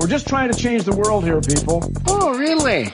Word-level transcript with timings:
We're 0.00 0.06
just 0.06 0.26
trying 0.26 0.50
to 0.50 0.58
change 0.58 0.84
the 0.84 0.96
world 0.96 1.24
here, 1.24 1.42
people. 1.42 1.92
Oh, 2.06 2.38
really? 2.38 2.90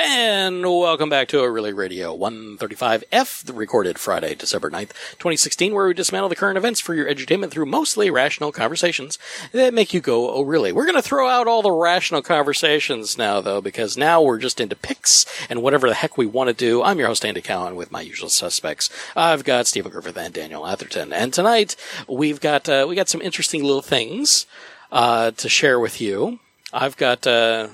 And 0.00 0.62
welcome 0.62 1.08
back 1.08 1.26
to 1.28 1.40
a 1.40 1.50
Really 1.50 1.72
Radio 1.72 2.16
135F, 2.16 3.58
recorded 3.58 3.98
Friday, 3.98 4.36
December 4.36 4.70
9th, 4.70 4.90
2016, 5.18 5.74
where 5.74 5.88
we 5.88 5.92
dismantle 5.92 6.28
the 6.28 6.36
current 6.36 6.56
events 6.56 6.78
for 6.78 6.94
your 6.94 7.12
edutainment 7.12 7.50
through 7.50 7.66
mostly 7.66 8.08
rational 8.08 8.52
conversations 8.52 9.18
that 9.50 9.74
make 9.74 9.92
you 9.92 10.00
go, 10.00 10.30
oh 10.30 10.42
really? 10.42 10.70
We're 10.70 10.84
going 10.84 10.94
to 10.94 11.02
throw 11.02 11.28
out 11.28 11.48
all 11.48 11.62
the 11.62 11.72
rational 11.72 12.22
conversations 12.22 13.18
now, 13.18 13.40
though, 13.40 13.60
because 13.60 13.96
now 13.96 14.22
we're 14.22 14.38
just 14.38 14.60
into 14.60 14.76
picks 14.76 15.26
and 15.50 15.64
whatever 15.64 15.88
the 15.88 15.94
heck 15.94 16.16
we 16.16 16.26
want 16.26 16.46
to 16.46 16.54
do. 16.54 16.80
I'm 16.80 17.00
your 17.00 17.08
host, 17.08 17.24
Andy 17.24 17.42
Cowan, 17.42 17.74
with 17.74 17.90
my 17.90 18.00
usual 18.00 18.28
suspects. 18.28 18.90
I've 19.16 19.42
got 19.42 19.66
Stephen 19.66 19.90
Griffith 19.90 20.16
and 20.16 20.32
Daniel 20.32 20.64
Atherton. 20.64 21.12
And 21.12 21.34
tonight, 21.34 21.74
we've 22.06 22.40
got, 22.40 22.68
uh, 22.68 22.86
we 22.88 22.94
got 22.94 23.08
some 23.08 23.20
interesting 23.20 23.64
little 23.64 23.82
things, 23.82 24.46
uh, 24.92 25.32
to 25.32 25.48
share 25.48 25.80
with 25.80 26.00
you. 26.00 26.38
I've 26.72 26.96
got, 26.96 27.26
uh, 27.26 27.70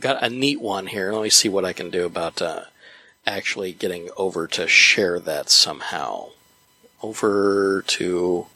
got 0.00 0.22
a 0.22 0.28
neat 0.28 0.60
one 0.60 0.86
here. 0.86 1.12
Let 1.12 1.22
me 1.22 1.30
see 1.30 1.48
what 1.48 1.64
I 1.64 1.72
can 1.72 1.90
do 1.90 2.04
about 2.04 2.40
uh, 2.42 2.62
actually 3.26 3.72
getting 3.72 4.08
over 4.16 4.46
to 4.48 4.66
share 4.66 5.18
that 5.20 5.50
somehow. 5.50 6.30
Over 7.02 7.82
to. 7.86 8.46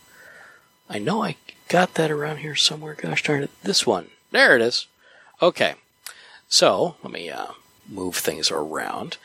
I 0.89 0.99
know 0.99 1.23
I 1.23 1.37
got 1.69 1.95
that 1.95 2.11
around 2.11 2.39
here 2.39 2.55
somewhere. 2.55 2.95
Gosh 2.95 3.23
darn 3.23 3.43
it. 3.43 3.51
This 3.63 3.87
one. 3.87 4.09
There 4.31 4.57
it 4.57 4.63
is. 4.63 4.87
Okay. 5.41 5.75
So, 6.49 6.97
let 7.03 7.13
me 7.13 7.29
uh, 7.29 7.49
move 7.87 8.17
things 8.17 8.51
around. 8.51 9.19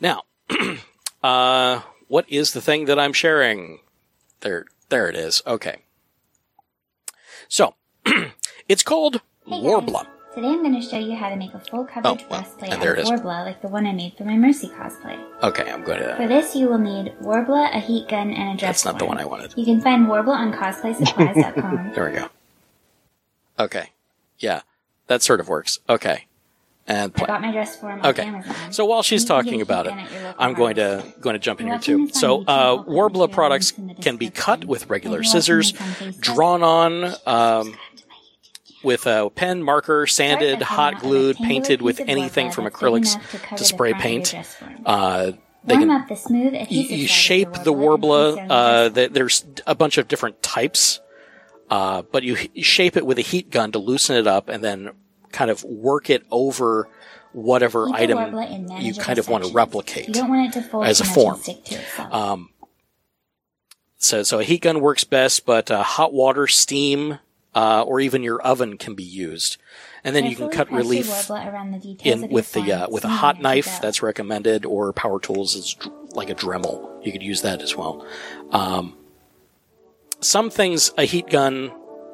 Now, 0.00 0.22
uh, 1.22 1.80
what 2.06 2.24
is 2.28 2.52
the 2.52 2.60
thing 2.60 2.84
that 2.84 2.98
I'm 2.98 3.12
sharing? 3.12 3.80
There, 4.40 4.66
there 4.88 5.08
it 5.08 5.16
is. 5.16 5.42
Okay. 5.44 5.78
So, 7.48 7.74
it's 8.68 8.84
called. 8.84 9.20
Worbla. 9.46 10.06
Today 10.38 10.50
I'm 10.50 10.62
going 10.62 10.80
to 10.80 10.88
show 10.88 10.98
you 10.98 11.16
how 11.16 11.30
to 11.30 11.34
make 11.36 11.52
a 11.52 11.58
full 11.58 11.84
coverage 11.84 12.22
Oh, 12.22 12.26
well, 12.30 12.40
breastplate 12.42 12.72
out 12.72 12.80
of. 12.80 13.06
Worbla 13.06 13.44
like 13.44 13.60
the 13.60 13.66
one 13.66 13.88
I 13.88 13.92
made 13.92 14.16
for 14.16 14.22
my 14.22 14.36
Mercy 14.36 14.68
cosplay. 14.68 15.20
Okay, 15.42 15.68
I'm 15.68 15.82
going 15.82 15.98
to. 15.98 16.14
For 16.14 16.28
this 16.28 16.54
you 16.54 16.68
will 16.68 16.78
need 16.78 17.12
Worbla, 17.20 17.74
a 17.74 17.80
heat 17.80 18.06
gun, 18.08 18.30
and 18.30 18.54
a 18.54 18.56
dress 18.56 18.60
That's 18.60 18.84
not 18.84 19.00
the 19.00 19.04
one 19.06 19.18
I 19.18 19.24
wanted. 19.24 19.54
You 19.56 19.64
can 19.64 19.80
find 19.80 20.06
Worbla 20.06 20.28
on 20.28 20.52
cosplaysupplies.com. 20.52 21.90
There 21.96 22.08
we 22.08 22.16
go. 22.16 22.28
Okay. 23.58 23.90
Yeah, 24.38 24.60
that 25.08 25.22
sort 25.22 25.40
of 25.40 25.48
works. 25.48 25.80
Okay. 25.88 26.26
And 26.86 27.12
I 27.16 27.26
got 27.26 27.42
my 27.42 27.50
dress 27.50 27.76
form 27.76 27.98
on 28.00 28.06
Okay. 28.06 28.22
Amazon. 28.22 28.72
So 28.72 28.84
while 28.84 29.02
she's 29.02 29.24
You 29.24 29.28
can 29.28 29.36
get 29.36 29.40
a 29.40 29.44
talking 29.44 29.60
about 29.60 29.86
it, 29.86 29.90
gun 29.90 29.98
at 29.98 30.12
your 30.12 30.22
local 30.22 30.42
I'm 30.44 30.54
going 30.54 30.76
to 30.76 31.04
going 31.20 31.34
to 31.34 31.40
jump 31.40 31.60
in 31.60 31.66
here 31.66 31.78
too. 31.80 32.08
So, 32.10 32.44
uh, 32.44 32.84
Worbla 32.84 33.30
products 33.32 33.76
links 33.76 33.78
in 33.92 33.96
the 33.96 34.02
can 34.02 34.16
be 34.16 34.30
cut 34.30 34.64
with 34.66 34.88
regular 34.88 35.18
If 35.18 35.24
you're 35.26 35.30
watching 35.34 35.40
scissors, 35.42 35.72
this 35.72 35.80
on 35.82 35.88
Facebook, 36.12 36.20
drawn 36.20 36.62
on 36.62 37.04
um, 37.26 37.76
with 38.82 39.06
a 39.06 39.30
pen, 39.30 39.62
marker, 39.62 40.06
sanded, 40.06 40.62
hot 40.62 40.94
cutting 40.94 40.96
out 40.96 41.02
a 41.02 41.06
glued, 41.06 41.36
painted 41.36 41.82
with 41.82 42.00
anything 42.06 42.50
from 42.50 42.66
acrylics 42.66 43.14
to 43.56 43.64
spray 43.64 43.90
front 43.92 44.04
of 44.06 44.32
your 44.32 44.42
paint. 44.42 44.86
Uh, 44.86 45.32
they 45.64 45.74
can 45.76 46.06
the 46.08 46.14
smooth 46.14 46.54
you, 46.70 46.82
you 46.82 47.06
shape 47.06 47.52
the 47.64 47.72
Worbla 47.72 47.98
worbla. 47.98 48.38
and 48.38 48.48
place 48.48 48.48
it 48.48 48.50
on 48.50 48.50
your 48.50 48.50
Uh, 48.50 48.88
there's 49.12 49.44
a 49.66 49.74
bunch 49.74 49.98
of 49.98 50.08
different 50.08 50.42
types, 50.42 51.00
uh, 51.70 52.02
but 52.10 52.22
you 52.22 52.36
h- 52.36 52.64
shape 52.64 52.96
it 52.96 53.04
with 53.04 53.18
a 53.18 53.22
heat 53.22 53.50
gun 53.50 53.72
to 53.72 53.78
loosen 53.78 54.16
it 54.16 54.26
up, 54.26 54.48
and 54.48 54.62
then 54.64 54.90
kind 55.32 55.50
of 55.50 55.62
work 55.64 56.08
it 56.10 56.24
over 56.30 56.88
whatever 57.32 57.86
Keep 57.86 57.94
item 57.96 58.68
you 58.80 58.94
kind 58.94 59.18
of 59.18 59.28
want 59.28 59.44
to 59.44 59.52
replicate. 59.52 60.08
You 60.08 60.14
don't 60.14 60.30
want 60.30 60.46
it 60.54 60.58
to 60.60 60.66
fold 60.66 60.86
as 60.86 61.00
a 61.00 61.04
form. 61.04 61.34
and 61.34 61.42
stick 61.42 61.64
to 61.64 61.74
itself. 61.74 62.14
Um, 62.14 62.50
so, 63.98 64.22
so 64.22 64.38
a 64.38 64.44
heat 64.44 64.62
gun 64.62 64.80
works 64.80 65.04
best, 65.04 65.44
but 65.44 65.70
uh, 65.70 65.82
hot 65.82 66.12
water, 66.14 66.46
steam, 66.46 67.18
uh, 67.54 67.82
or 67.82 68.00
even 68.00 68.22
your 68.22 68.40
oven 68.40 68.76
can 68.76 68.94
be 68.94 69.04
used. 69.04 69.56
And 70.04 70.14
then 70.14 70.26
you 70.26 70.36
can 70.36 70.48
cut 70.48 70.70
relief 70.70 71.06
the 71.06 71.96
in 72.04 72.28
with 72.28 72.52
the 72.52 72.72
uh, 72.72 72.88
with 72.88 73.04
a 73.04 73.08
hot 73.08 73.40
knife. 73.40 73.80
That's 73.82 74.02
recommended, 74.02 74.64
or 74.64 74.92
power 74.92 75.18
tools 75.18 75.54
is 75.54 75.74
dr- 75.74 75.94
like 76.12 76.30
a 76.30 76.34
Dremel. 76.34 77.04
You 77.04 77.12
could 77.12 77.22
use 77.22 77.42
that 77.42 77.62
as 77.62 77.76
well. 77.76 78.06
Um, 78.50 78.96
some 80.20 80.50
things 80.50 80.92
a 80.96 81.04
heat 81.04 81.28
gun 81.28 81.72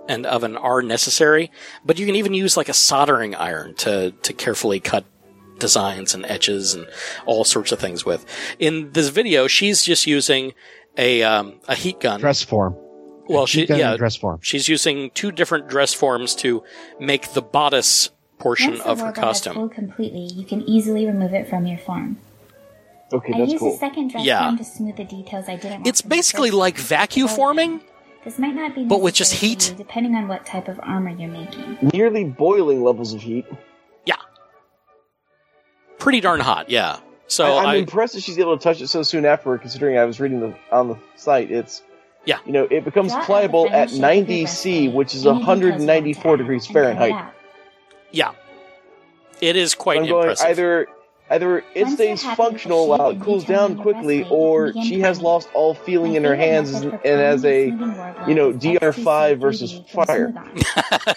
and 0.09 0.27
oven 0.27 0.57
are 0.57 0.83
necessary, 0.83 1.51
but 1.85 1.99
you 1.99 2.07
can 2.07 2.15
even 2.15 2.35
use 2.35 2.57
like 2.57 2.69
a 2.69 2.75
soldering 2.75 3.35
iron 3.35 3.75
to 3.77 4.13
to 4.13 4.33
carefully 4.33 4.81
cut 4.81 5.05
designs 5.59 6.15
and 6.15 6.25
etches 6.27 6.75
and 6.75 6.87
all 7.27 7.45
sorts 7.45 7.71
of 7.73 7.79
things 7.79 8.05
with. 8.05 8.25
In 8.59 8.93
this 8.93 9.09
video, 9.09 9.47
she's 9.47 9.85
just 9.85 10.07
using 10.07 10.55
a 10.97 11.23
um, 11.23 11.61
a 11.69 11.75
heat 11.75 12.01
gun. 12.01 12.21
dress 12.21 12.43
form. 12.43 12.77
Well, 13.29 13.47
she 13.47 13.61
Heat 13.61 13.69
gun 13.69 13.81
and 13.81 13.91
yeah, 13.93 13.97
dress 13.97 14.17
form. 14.17 14.41
she's 14.43 14.69
using 14.69 15.11
two 15.11 15.33
different 15.33 15.69
dress 15.69 15.93
forms 15.95 16.35
to 16.37 16.63
make 17.01 17.33
the 17.33 17.43
bodice 17.43 18.11
portion 18.39 18.73
Once 18.73 18.83
of 18.83 19.01
her 19.01 19.13
costume. 19.13 19.55
cooled 19.55 19.73
completely, 19.73 20.29
you 20.35 20.45
can 20.45 20.63
easily 20.63 21.07
remove 21.07 21.33
it 21.33 21.49
from 21.49 21.67
your 21.67 21.79
form. 21.79 22.19
Okay, 23.13 23.33
I 23.35 23.39
that's 23.41 23.53
used 23.53 23.61
cool. 23.61 23.75
a 23.75 23.79
second 23.79 24.11
dress 24.11 24.25
Yeah. 24.25 24.43
form 24.45 24.59
to 24.59 24.65
smooth 24.65 24.97
the 24.97 25.05
details 25.05 25.49
I 25.49 25.57
didn't. 25.57 25.87
It's 25.87 26.03
basically 26.03 26.51
like 26.51 26.75
one. 26.77 26.83
vacuum 26.85 27.29
forming. 27.29 27.81
This 28.25 28.39
might 28.39 28.55
not 28.55 28.75
be 28.75 28.85
but 28.85 29.03
with 29.03 29.15
just 29.15 29.35
heat. 29.35 29.71
you, 29.71 29.77
depending 29.77 30.15
on 30.17 30.29
what 30.29 30.47
type 30.47 30.67
of 30.69 30.81
armor 30.83 31.11
you're 31.11 31.29
making. 31.31 31.79
Nearly 31.93 32.25
boiling 32.25 32.83
levels 32.83 33.13
of 33.13 33.21
heat. 33.21 33.45
Yeah, 34.07 34.17
pretty 35.99 36.21
darn 36.21 36.41
hot. 36.41 36.71
Yeah. 36.71 36.99
So 37.27 37.45
I, 37.45 37.61
I'm 37.63 37.69
I, 37.69 37.75
impressed 37.77 38.15
that 38.15 38.23
she's 38.23 38.39
able 38.39 38.57
to 38.57 38.63
touch 38.63 38.81
it 38.81 38.89
so 38.89 39.03
soon 39.03 39.25
afterward. 39.25 39.61
Considering 39.61 39.99
I 39.99 40.05
was 40.05 40.21
reading 40.21 40.41
the 40.41 40.55
on 40.73 40.89
the 40.89 40.97
site, 41.17 41.51
it's 41.51 41.83
Yeah. 42.27 42.39
you 42.47 42.53
know, 42.53 42.65
it 42.71 42.85
becomes 42.85 43.13
Draw 43.13 43.25
pliable 43.25 43.69
at 43.71 43.93
90 43.93 44.47
C, 44.47 44.89
which 44.89 45.15
is 45.15 45.27
any 45.27 45.39
details 45.41 45.43
you 45.43 45.47
want 45.49 45.61
to 45.63 45.71
194 45.71 46.37
degrees 46.37 46.67
and 46.67 46.75
cut 46.75 46.81
it 46.81 46.97
Fahrenheit. 46.97 47.35
yeah, 48.13 48.33
it 49.41 49.57
is 49.57 49.75
quite 49.75 49.99
I'm 50.01 50.07
going 50.07 50.23
impressive. 50.31 50.47
either 50.49 50.89
either 51.31 51.59
it 51.75 51.83
Once 51.85 51.95
stays 51.95 52.23
you're 52.23 52.31
happy 52.31 52.41
with 52.43 52.53
the 52.53 52.53
functional 52.53 52.89
while 52.89 53.11
it 53.11 53.21
cools 53.21 53.45
down 53.45 53.77
quickly, 53.77 54.27
or 54.31 54.73
she 54.73 55.01
has 55.01 55.21
lost 55.21 55.49
all 55.55 55.75
feeling 55.75 56.15
in 56.15 56.25
her 56.25 56.37
hands 56.37 56.73
and, 56.73 56.91
for 56.93 56.97
and 56.97 57.21
as 57.21 57.45
a 57.45 57.69
and 57.69 57.79
smoothing 57.79 57.95
worbla 57.95 58.29
you 58.29 58.35
know, 58.35 58.49
is 58.51 58.57
DR5 58.57 59.39
versus 59.39 59.81
fire. 59.89 60.33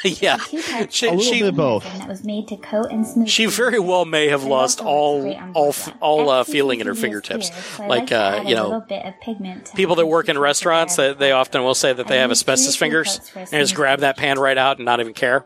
Yeah, 0.04 0.38
Two 0.38 0.62
she 0.90 1.08
A 1.08 1.12
little 1.12 1.34
she, 1.34 1.42
bit 1.42 1.56
both. 1.56 1.84
That 1.84 2.08
was 2.08 2.24
made 2.24 2.48
to 2.50 2.58
coat 2.58 2.88
and 2.92 3.06
smooth 3.06 3.28
she 3.28 3.46
very 3.46 3.80
well 3.80 4.06
may 4.06 4.28
have 4.28 4.44
lost 4.44 4.80
all 4.80 5.24
looks 5.24 5.24
great 5.24 5.38
on 5.38 5.52
all 5.54 5.74
all 6.02 6.30
uh, 6.30 6.44
feeling 6.44 6.80
in 6.80 6.88
her 6.88 6.96
fingertips. 6.96 7.50
clear, 7.50 7.62
so 7.62 7.84
I 7.84 7.88
Like 7.88 8.12
uh, 8.12 8.44
you 8.46 8.56
know, 8.56 8.66
little 8.66 8.82
bit 8.82 9.06
of 9.06 9.20
pigment 9.22 9.66
to 9.68 9.76
people 9.76 9.96
that 9.96 10.06
work 10.06 10.30
in 10.30 10.38
restaurants, 10.38 10.96
hair 10.96 11.14
they, 11.14 11.28
they 11.28 11.32
often 11.32 11.64
will 11.64 11.76
say 11.76 11.94
that 11.94 12.08
they 12.08 12.18
have 12.20 12.32
asbestos 12.32 12.76
fingers 12.76 13.18
coats 13.18 13.30
for 13.30 13.40
a 13.40 13.42
and 13.42 13.52
just 13.52 13.76
grab 13.76 14.00
that 14.00 14.18
pan 14.18 14.40
right 14.40 14.58
out 14.58 14.78
and 14.78 14.86
not 14.86 15.00
even 15.00 15.14
care. 15.14 15.46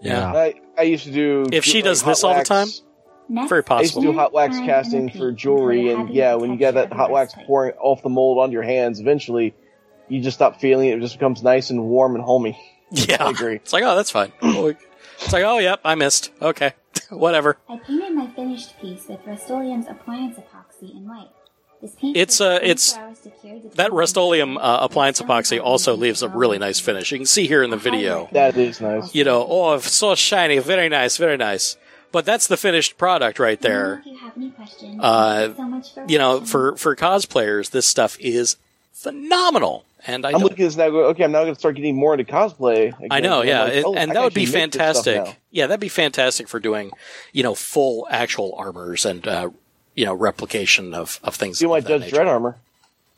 Yeah. 0.00 0.32
I, 0.32 0.54
I 0.76 0.82
used 0.82 1.04
to 1.04 1.12
do 1.12 1.46
If 1.52 1.64
she 1.64 1.82
does 1.82 2.02
this 2.02 2.24
all 2.24 2.36
the 2.36 2.44
time, 2.44 2.68
Next, 3.28 3.48
Very 3.48 3.62
I 3.68 3.80
used 3.80 3.94
to 3.94 4.00
do 4.00 4.12
hot 4.12 4.32
wax 4.32 4.52
Prime 4.52 4.60
and 4.60 4.68
casting 4.70 5.10
for 5.10 5.32
jewelry, 5.32 5.90
and 5.90 6.08
yeah, 6.14 6.34
when 6.36 6.50
you 6.52 6.56
get 6.56 6.74
that 6.74 6.92
hot 6.92 7.10
wax 7.10 7.32
breastplate. 7.32 7.46
pouring 7.46 7.72
off 7.80 8.02
the 8.02 8.08
mold 8.08 8.38
onto 8.38 8.52
your 8.52 8.62
hands, 8.62 9.00
eventually 9.00 9.54
you 10.08 10.20
just 10.20 10.36
stop 10.36 10.60
feeling 10.60 10.88
it. 10.90 10.98
It 10.98 11.00
just 11.00 11.14
becomes 11.16 11.42
nice 11.42 11.70
and 11.70 11.82
warm 11.84 12.14
and 12.14 12.22
homey. 12.24 12.56
yeah, 12.92 13.24
I 13.24 13.30
agree. 13.30 13.56
It's 13.56 13.72
like, 13.72 13.82
oh, 13.82 13.96
that's 13.96 14.10
fine. 14.12 14.32
it's 14.42 15.32
like, 15.32 15.42
oh, 15.42 15.58
yep, 15.58 15.80
I 15.84 15.96
missed. 15.96 16.30
Okay, 16.40 16.72
whatever. 17.10 17.58
I 17.68 17.78
painted 17.78 18.14
my 18.14 18.28
finished 18.30 18.78
piece 18.80 19.08
with 19.08 19.20
Rust-Oleum's 19.26 19.88
appliance 19.88 20.38
epoxy 20.38 20.92
in 20.92 21.08
white. 21.08 21.30
This 21.82 21.94
paint 21.96 22.16
It's, 22.16 22.38
takes 22.38 22.40
uh, 22.40 22.58
it's- 22.62 22.96
hours 22.96 23.20
to 23.20 23.30
cure 23.30 23.58
the 23.60 23.68
That 23.70 23.76
paint. 23.76 23.92
Rust-Oleum 23.92 24.56
uh, 24.56 24.78
appliance 24.82 25.20
epoxy 25.20 25.60
also 25.60 25.94
leaves 25.96 26.22
a 26.22 26.28
really 26.28 26.58
nice 26.58 26.78
finish. 26.80 27.10
You 27.12 27.18
can 27.18 27.26
see 27.26 27.46
here 27.48 27.62
in 27.62 27.70
the 27.70 27.76
video. 27.76 28.22
recommend 28.26 28.54
That 28.56 28.56
it. 28.60 28.68
is 28.68 28.80
nice. 28.80 29.14
You 29.14 29.24
know, 29.24 29.44
oh, 29.48 29.78
so 29.80 30.14
shiny, 30.14 30.58
very 30.58 30.88
nice, 30.88 31.16
very 31.18 31.36
nice. 31.36 31.76
But 32.12 32.24
that's 32.24 32.46
the 32.46 32.56
finished 32.56 32.96
product 32.98 33.38
right 33.38 33.60
there. 33.60 33.98
If 34.00 34.06
you 34.06 34.18
have 34.18 34.32
any 34.36 34.50
questions, 34.50 34.96
Uh, 35.00 35.36
thank 35.38 35.48
you 35.50 35.54
so 35.56 35.68
much 35.68 35.92
for 35.94 36.04
You 36.06 36.18
know, 36.18 36.40
for 36.40 36.76
for 36.76 36.96
cosplayers, 36.96 37.70
this 37.70 37.86
stuff 37.86 38.16
is 38.20 38.56
phenomenal. 38.92 39.84
And 40.06 40.24
I 40.24 40.30
I'm 40.30 40.36
looking 40.36 40.52
at 40.64 40.68
this 40.68 40.76
now. 40.76 40.88
Going, 40.90 41.04
okay, 41.06 41.24
I'm 41.24 41.32
now 41.32 41.42
going 41.42 41.54
to 41.54 41.58
start 41.58 41.74
getting 41.74 41.96
more 41.96 42.14
into 42.14 42.30
cosplay. 42.30 42.96
Again. 42.96 43.08
I 43.10 43.18
know, 43.20 43.42
yeah, 43.42 43.64
like, 43.64 43.84
oh, 43.84 43.94
I 43.96 43.98
and 43.98 44.12
that 44.12 44.22
would 44.22 44.34
be 44.34 44.42
actually 44.42 44.60
make 44.60 44.72
this 44.72 44.98
stuff 44.98 45.04
fantastic. 45.04 45.38
Yeah, 45.50 45.66
that'd 45.66 45.80
be 45.80 45.88
fantastic 45.88 46.46
for 46.48 46.60
doing, 46.60 46.92
you 47.32 47.42
know, 47.42 47.54
full 47.56 48.06
actual 48.08 48.54
armors 48.56 49.04
and 49.04 49.26
uh, 49.26 49.50
you 49.94 50.04
know 50.04 50.14
replication 50.14 50.94
of 50.94 51.18
of 51.24 51.34
things. 51.34 51.58
Do 51.58 51.68
my 51.68 51.78
of 51.78 51.84
that 51.84 51.88
Judge 51.90 52.00
nature. 52.02 52.16
Dredd 52.18 52.26
armor. 52.28 52.56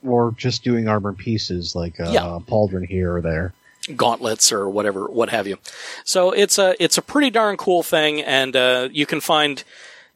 Or 0.06 0.32
just 0.36 0.64
doing 0.64 0.88
armor 0.88 1.12
pieces 1.12 1.74
like 1.76 2.00
uh, 2.00 2.10
Yeah. 2.10 2.38
pauldron 2.48 2.86
here 2.86 3.16
or 3.16 3.20
there. 3.20 3.52
Gauntlets 3.96 4.52
or 4.52 4.68
whatever, 4.68 5.06
what 5.06 5.30
have 5.30 5.46
you. 5.46 5.58
So 6.04 6.30
it's 6.32 6.58
a 6.58 6.74
it's 6.82 6.98
a 6.98 7.02
pretty 7.02 7.30
darn 7.30 7.56
cool 7.56 7.82
thing, 7.82 8.20
and 8.20 8.54
uh, 8.56 8.88
you 8.92 9.06
can 9.06 9.20
find 9.20 9.64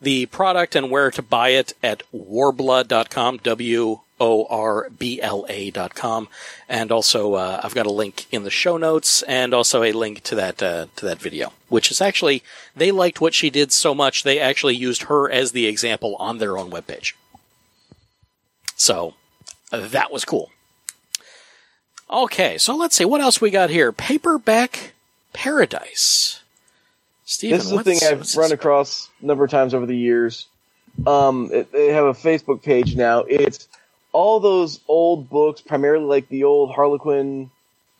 the 0.00 0.26
product 0.26 0.74
and 0.74 0.90
where 0.90 1.10
to 1.10 1.22
buy 1.22 1.50
it 1.50 1.74
at 1.82 2.02
worbla.com, 2.12 3.38
w 3.38 4.00
o 4.20 4.46
r 4.48 4.88
b 4.90 5.20
l 5.20 5.44
a 5.48 5.70
dot 5.70 5.94
com, 5.94 6.28
and 6.68 6.92
also 6.92 7.34
uh, 7.34 7.60
I've 7.62 7.74
got 7.74 7.86
a 7.86 7.92
link 7.92 8.26
in 8.30 8.44
the 8.44 8.50
show 8.50 8.76
notes 8.76 9.22
and 9.22 9.52
also 9.52 9.82
a 9.82 9.92
link 9.92 10.22
to 10.24 10.34
that 10.36 10.62
uh, 10.62 10.86
to 10.96 11.06
that 11.06 11.18
video, 11.18 11.52
which 11.68 11.90
is 11.90 12.00
actually 12.00 12.42
they 12.76 12.92
liked 12.92 13.20
what 13.20 13.34
she 13.34 13.50
did 13.50 13.72
so 13.72 13.94
much 13.94 14.22
they 14.22 14.38
actually 14.38 14.76
used 14.76 15.04
her 15.04 15.30
as 15.30 15.52
the 15.52 15.66
example 15.66 16.16
on 16.18 16.38
their 16.38 16.56
own 16.56 16.70
webpage. 16.70 17.14
So 18.76 19.14
uh, 19.72 19.88
that 19.88 20.12
was 20.12 20.24
cool. 20.24 20.50
Okay, 22.12 22.58
so 22.58 22.76
let's 22.76 22.94
see 22.94 23.06
what 23.06 23.20
else 23.22 23.40
we 23.40 23.50
got 23.50 23.70
here. 23.70 23.90
Paperback 23.90 24.92
Paradise. 25.32 26.40
Steven, 27.24 27.56
this 27.58 27.66
is 27.66 27.72
a 27.72 27.74
what's- 27.76 28.00
thing 28.00 28.08
I've 28.18 28.36
run 28.36 28.52
across 28.52 29.08
a 29.22 29.26
number 29.26 29.44
of 29.44 29.50
times 29.50 29.72
over 29.72 29.86
the 29.86 29.96
years. 29.96 30.46
Um, 31.06 31.48
it, 31.52 31.72
they 31.72 31.88
have 31.88 32.04
a 32.04 32.12
Facebook 32.12 32.62
page 32.62 32.94
now. 32.96 33.20
It's 33.20 33.66
all 34.12 34.40
those 34.40 34.78
old 34.88 35.30
books, 35.30 35.62
primarily 35.62 36.04
like 36.04 36.28
the 36.28 36.44
old 36.44 36.70
Harlequin, 36.74 37.50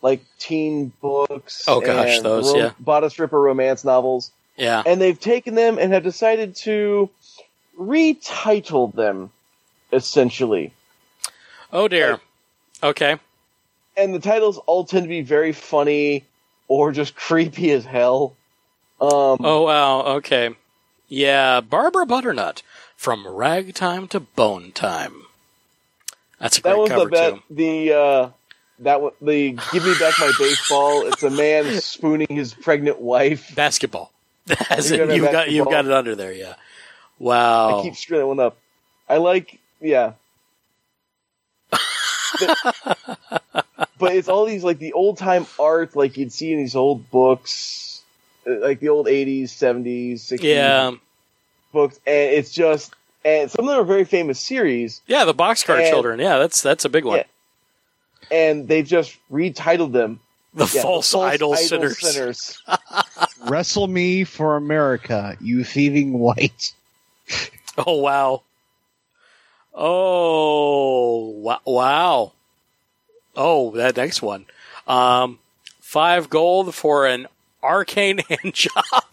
like 0.02 0.20
teen 0.38 0.92
books. 1.00 1.64
Oh, 1.66 1.80
gosh, 1.80 2.20
those, 2.20 2.54
yeah. 2.54 2.72
body 2.78 3.08
stripper 3.08 3.40
romance 3.40 3.82
novels, 3.82 4.30
Yeah. 4.58 4.82
and 4.84 5.00
they've 5.00 5.18
taken 5.18 5.54
them 5.54 5.78
and 5.78 5.94
have 5.94 6.02
decided 6.02 6.54
to 6.56 7.08
retitle 7.78 8.92
them, 8.94 9.30
essentially. 9.90 10.74
Oh 11.72 11.88
dear. 11.88 12.20
Okay. 12.82 13.16
And 13.96 14.14
the 14.14 14.18
titles 14.20 14.58
all 14.66 14.84
tend 14.84 15.04
to 15.04 15.08
be 15.08 15.22
very 15.22 15.52
funny 15.52 16.24
or 16.68 16.92
just 16.92 17.14
creepy 17.16 17.70
as 17.72 17.84
hell. 17.84 18.36
Um, 19.00 19.38
Oh 19.40 19.62
wow. 19.62 20.02
Okay. 20.16 20.50
Yeah, 21.08 21.60
Barbara 21.60 22.06
Butternut 22.06 22.62
from 22.96 23.26
Ragtime 23.26 24.08
to 24.08 24.20
Bone 24.20 24.72
Time. 24.72 25.24
That's 26.38 26.58
a 26.58 26.62
that 26.62 26.88
cover 26.88 27.04
the 27.04 27.10
bet. 27.10 27.34
too. 27.34 27.42
The 27.50 27.92
uh, 27.92 28.30
that 28.80 29.00
one, 29.02 29.12
the 29.20 29.58
"Give 29.72 29.84
Me 29.84 29.94
Back 29.98 30.14
My 30.18 30.32
Baseball." 30.38 31.06
It's 31.06 31.22
a 31.22 31.30
man 31.30 31.80
spooning 31.80 32.28
his 32.30 32.54
pregnant 32.54 33.00
wife. 33.00 33.54
Basketball. 33.54 34.12
As 34.70 34.90
You 34.90 35.02
in, 35.02 35.06
got 35.06 35.12
a 35.12 35.16
you've 35.16 35.32
got 35.32 35.50
you've 35.50 35.68
got 35.68 35.84
it 35.84 35.92
under 35.92 36.14
there. 36.14 36.32
Yeah. 36.32 36.54
Wow. 37.18 37.78
I 37.80 37.82
keep 37.82 37.94
screwing 37.96 38.22
that 38.22 38.26
one 38.26 38.40
up. 38.40 38.56
I 39.08 39.18
like, 39.18 39.60
yeah. 39.80 40.14
But, 42.46 43.88
but 43.98 44.14
it's 44.14 44.28
all 44.28 44.44
these 44.46 44.64
like 44.64 44.78
the 44.78 44.92
old 44.92 45.18
time 45.18 45.46
art, 45.58 45.94
like 45.96 46.16
you'd 46.16 46.32
see 46.32 46.52
in 46.52 46.58
these 46.58 46.76
old 46.76 47.10
books, 47.10 48.02
uh, 48.46 48.58
like 48.60 48.80
the 48.80 48.88
old 48.88 49.06
'80s, 49.06 49.44
'70s, 49.44 50.14
'60s 50.14 50.42
yeah. 50.42 50.90
books, 51.72 51.98
and 52.06 52.32
it's 52.32 52.50
just, 52.52 52.94
and 53.24 53.50
some 53.50 53.66
of 53.66 53.70
them 53.70 53.80
are 53.80 53.84
very 53.84 54.04
famous 54.04 54.40
series. 54.40 55.00
Yeah. 55.06 55.24
The 55.24 55.34
Boxcar 55.34 55.78
And- 55.78 55.88
Children. 55.88 56.20
Yeah. 56.20 56.38
That's 56.38 56.62
that's 56.62 56.84
a 56.84 56.88
big 56.88 57.04
one. 57.04 57.18
Yeah. 57.18 57.24
and 58.30 58.68
they've 58.68 58.86
just 58.86 59.16
retitled 59.30 59.92
them 59.92 60.20
The 60.54 60.70
yeah, 60.74 60.82
false, 60.82 61.14
idol, 61.14 61.54
sinners. 61.56 61.98
sinners. 62.00 62.62
Wrestle 63.46 63.86
me 63.88 64.24
for 64.24 64.56
America, 64.56 65.36
you 65.40 65.64
thieving 65.64 66.12
white. 66.18 66.72
Oh 67.78 67.96
wow. 68.00 68.42
Oh 69.74 71.58
wow. 71.64 72.32
Oh, 73.34 73.70
that 73.72 73.96
next 73.96 74.20
one. 74.20 74.46
Um, 74.86 75.38
five 75.80 76.28
gold 76.28 76.74
for 76.74 77.06
an 77.06 77.26
arcane 77.62 78.18
hand 78.28 78.54
job. 78.54 79.04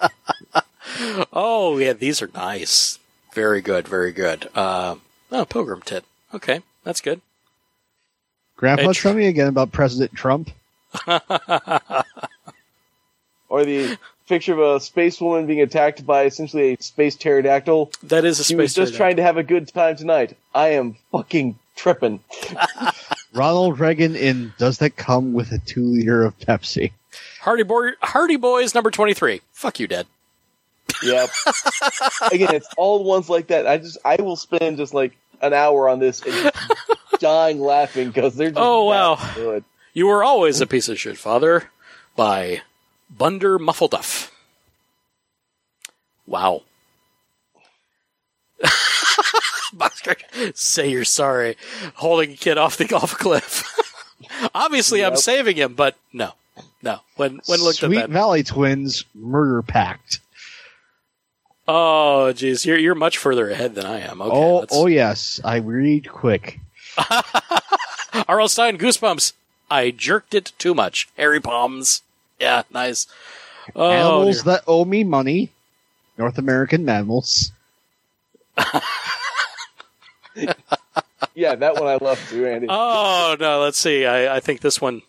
oh 1.32 1.78
yeah, 1.78 1.92
these 1.92 2.22
are 2.22 2.30
nice. 2.34 2.98
Very 3.34 3.60
good, 3.60 3.86
very 3.88 4.12
good. 4.12 4.48
Uh, 4.54 4.96
oh, 5.32 5.44
pilgrim 5.44 5.82
tit. 5.82 6.04
Okay, 6.32 6.62
that's 6.84 7.00
good. 7.00 7.20
Grandpa, 8.56 8.90
Edge. 8.90 9.00
tell 9.00 9.14
me 9.14 9.26
again 9.26 9.48
about 9.48 9.72
President 9.72 10.14
Trump. 10.14 10.50
or 13.48 13.64
the 13.64 13.98
picture 14.28 14.52
of 14.52 14.58
a 14.76 14.80
space 14.80 15.20
woman 15.20 15.46
being 15.46 15.60
attacked 15.60 16.04
by 16.06 16.24
essentially 16.24 16.74
a 16.74 16.82
space 16.82 17.14
pterodactyl. 17.16 17.92
That 18.04 18.24
is 18.24 18.38
a 18.40 18.42
He 18.42 18.54
space. 18.54 18.56
was 18.58 18.74
just 18.74 18.94
trying 18.94 19.16
to 19.16 19.22
have 19.22 19.36
a 19.36 19.42
good 19.42 19.68
time 19.68 19.96
tonight. 19.96 20.36
I 20.54 20.68
am 20.70 20.96
fucking 21.12 21.58
tripping. 21.76 22.20
Ronald 23.34 23.80
Reagan 23.80 24.14
in 24.16 24.52
Does 24.58 24.78
That 24.78 24.96
Come 24.96 25.32
with 25.32 25.52
a 25.52 25.58
Two 25.58 25.82
Liter 25.84 26.24
of 26.24 26.38
Pepsi? 26.38 26.92
Hardy 27.40 27.62
Boy, 27.64 27.90
Hardy 28.00 28.36
Boys 28.36 28.74
number 28.74 28.90
twenty 28.90 29.14
three. 29.14 29.40
Fuck 29.52 29.78
you, 29.80 29.86
Dad. 29.86 30.06
Yep. 31.02 31.28
Again, 32.32 32.54
it's 32.54 32.68
all 32.76 33.04
ones 33.04 33.28
like 33.28 33.48
that. 33.48 33.66
I 33.66 33.78
just 33.78 33.98
I 34.04 34.16
will 34.20 34.36
spend 34.36 34.76
just 34.78 34.94
like 34.94 35.16
an 35.42 35.52
hour 35.52 35.88
on 35.88 35.98
this 35.98 36.22
and 36.22 36.52
dying 37.18 37.60
laughing 37.60 38.08
because 38.08 38.36
they're 38.36 38.50
just 38.50 38.58
Oh, 38.60 38.84
wow. 38.84 39.18
good. 39.34 39.64
You 39.92 40.06
were 40.06 40.24
always 40.24 40.60
a 40.60 40.66
piece 40.66 40.88
of 40.88 40.98
shit, 40.98 41.18
father. 41.18 41.64
By 42.16 42.62
Bunder 43.10 43.58
Muffleduff. 43.58 44.30
Wow. 46.26 46.62
Say 50.54 50.90
you're 50.90 51.04
sorry. 51.04 51.56
Holding 51.94 52.32
a 52.32 52.36
kid 52.36 52.58
off 52.58 52.76
the 52.76 52.84
golf 52.86 53.16
cliff. 53.18 53.64
Obviously, 54.54 55.04
I'm 55.04 55.16
saving 55.16 55.56
him, 55.56 55.74
but 55.74 55.96
no, 56.12 56.32
no. 56.82 57.00
When 57.16 57.40
when 57.46 57.60
looked 57.60 57.78
Sweet 57.78 57.96
at 57.98 58.02
that, 58.08 58.10
Valley 58.10 58.42
Twins 58.42 59.04
Murder 59.14 59.62
Pact. 59.62 60.20
oh 61.68 62.32
jeez, 62.34 62.64
you're 62.64 62.78
you're 62.78 62.94
much 62.94 63.18
further 63.18 63.50
ahead 63.50 63.74
than 63.74 63.84
I 63.86 64.00
am. 64.00 64.20
Okay, 64.22 64.30
oh, 64.36 64.58
let's- 64.60 64.74
oh 64.76 64.86
yes, 64.86 65.40
I 65.44 65.56
read 65.56 66.08
quick. 66.10 66.60
R.L. 68.28 68.48
Stine, 68.48 68.78
Goosebumps. 68.78 69.32
I 69.70 69.90
jerked 69.90 70.34
it 70.34 70.52
too 70.58 70.72
much. 70.74 71.08
Harry 71.16 71.40
palms. 71.40 72.02
Yeah, 72.40 72.62
nice. 72.70 73.06
Oh, 73.74 73.90
Animals 73.90 74.42
dear. 74.42 74.54
that 74.54 74.64
owe 74.66 74.84
me 74.84 75.04
money. 75.04 75.50
North 76.18 76.38
American 76.38 76.84
mammals. 76.84 77.50
Yeah, 81.34 81.54
that 81.56 81.74
one 81.74 81.86
I 81.88 81.96
love 81.96 82.24
too, 82.28 82.46
Andy. 82.46 82.66
Oh 82.70 83.36
no, 83.40 83.60
let's 83.60 83.78
see. 83.78 84.06
I, 84.06 84.36
I 84.36 84.40
think 84.40 84.60
this 84.60 84.80
one. 84.80 85.02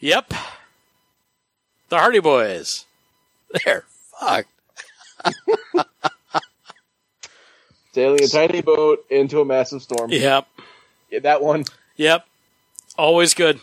Yep. 0.00 0.32
The 1.88 1.98
Hardy 1.98 2.18
Boys. 2.20 2.86
There. 3.64 3.84
Fuck. 4.18 4.46
Sailing 7.92 8.24
a 8.24 8.28
tiny 8.28 8.62
boat 8.62 9.04
into 9.10 9.40
a 9.40 9.44
massive 9.44 9.82
storm. 9.82 10.10
Yep. 10.10 10.46
Yeah, 11.10 11.18
that 11.20 11.42
one. 11.42 11.64
Yep. 11.96 12.26
Always 12.96 13.34
good. 13.34 13.60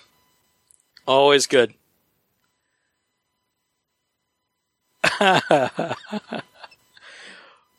Always 1.07 1.47
good. 1.47 1.73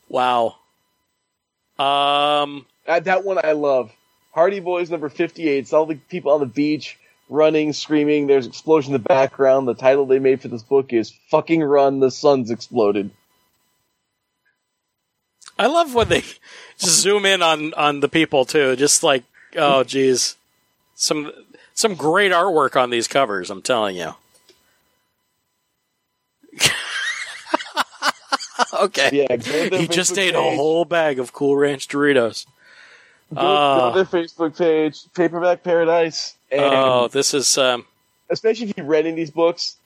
Wow. 0.09 0.57
Um 1.79 2.67
Uh, 2.87 3.01
that 3.01 3.25
one 3.25 3.39
I 3.45 3.53
love. 3.53 3.91
Hardy 4.33 4.61
Boys 4.61 4.91
number 4.91 5.09
58. 5.09 5.59
It's 5.59 5.73
all 5.73 5.87
the 5.87 5.97
people 5.97 6.33
on 6.33 6.41
the 6.41 6.47
beach 6.47 6.99
running, 7.29 7.73
screaming. 7.73 8.27
There's 8.27 8.47
explosion 8.47 8.95
in 8.95 9.03
the 9.03 9.09
background. 9.09 9.67
The 9.67 9.75
title 9.75 10.07
they 10.07 10.19
made 10.19 10.43
for 10.43 10.49
this 10.49 10.63
book 10.63 10.93
is 10.93 11.13
Fucking 11.31 11.63
Run, 11.63 12.01
the 12.01 12.11
Sun's 12.11 12.51
Exploded. 12.51 13.11
I 15.59 15.67
love 15.67 15.95
when 15.95 16.09
they 16.09 16.21
just 16.21 17.01
zoom 17.03 17.27
in 17.27 17.43
on 17.43 17.75
on 17.75 18.01
the 18.01 18.09
people 18.09 18.45
too. 18.45 18.77
Just 18.77 19.03
like, 19.03 19.25
oh 19.57 19.85
geez, 19.85 20.37
some 20.95 21.33
some 21.75 21.95
great 21.95 22.33
artwork 22.33 22.81
on 22.81 22.91
these 22.91 23.09
covers. 23.09 23.51
I'm 23.51 23.63
telling 23.63 23.97
you. 23.97 24.15
okay. 28.83 29.11
Yeah, 29.13 29.37
go 29.37 29.65
to 29.65 29.71
their 29.71 29.81
he 29.81 29.89
just 29.89 30.13
Facebook 30.15 30.19
ate 30.19 30.35
a 30.35 30.41
whole 30.57 30.85
bag 30.85 31.19
of 31.19 31.33
Cool 31.33 31.57
Ranch 31.57 31.89
Doritos. 31.89 32.47
Go, 33.35 33.41
go 33.41 33.43
Oh. 33.43 33.93
to 33.93 34.05
their 34.05 34.23
Facebook 34.23 34.57
page, 34.59 35.01
Paperback 35.15 35.63
Paradise, 35.63 36.35
Oh, 36.53 37.07
this 37.09 37.33
is 37.33 37.57
um, 37.59 37.87
especially 38.29 38.71
if 38.71 38.77
you've 38.77 38.89
read 38.89 39.07
in 39.07 39.15
these 39.15 39.31
books, 39.31 39.77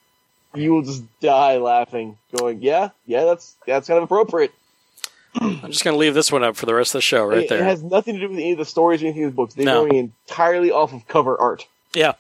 you 0.54 0.72
will 0.72 0.82
just 0.82 1.02
die 1.20 1.58
laughing, 1.58 2.16
going, 2.38 2.62
"Yeah, 2.62 2.88
yeah, 3.06 3.24
that's 3.24 3.54
that's 3.66 3.86
kind 3.86 3.98
of 3.98 4.04
appropriate." 4.04 4.52
I'm 5.40 5.70
just 5.70 5.84
gonna 5.84 5.98
leave 5.98 6.14
this 6.14 6.32
one 6.32 6.42
up 6.42 6.56
for 6.56 6.64
the 6.64 6.74
rest 6.74 6.94
of 6.94 6.98
the 6.98 7.02
show 7.02 7.24
right 7.24 7.38
it, 7.40 7.48
there. 7.50 7.58
it 7.60 7.64
has 7.64 7.82
nothing 7.82 8.14
to 8.14 8.20
do 8.20 8.28
with 8.30 8.38
any 8.38 8.52
of 8.52 8.58
the 8.58 8.64
stories 8.64 9.02
or 9.02 9.06
anything 9.06 9.24
in 9.24 9.28
the 9.30 9.34
books. 9.34 9.52
They're 9.54 9.66
No. 9.66 9.84
going 9.84 9.96
entirely 9.96 10.70
off 10.70 10.92
of 10.94 11.06
cover 11.08 11.38
art. 11.38 11.66
yeah. 11.92 12.12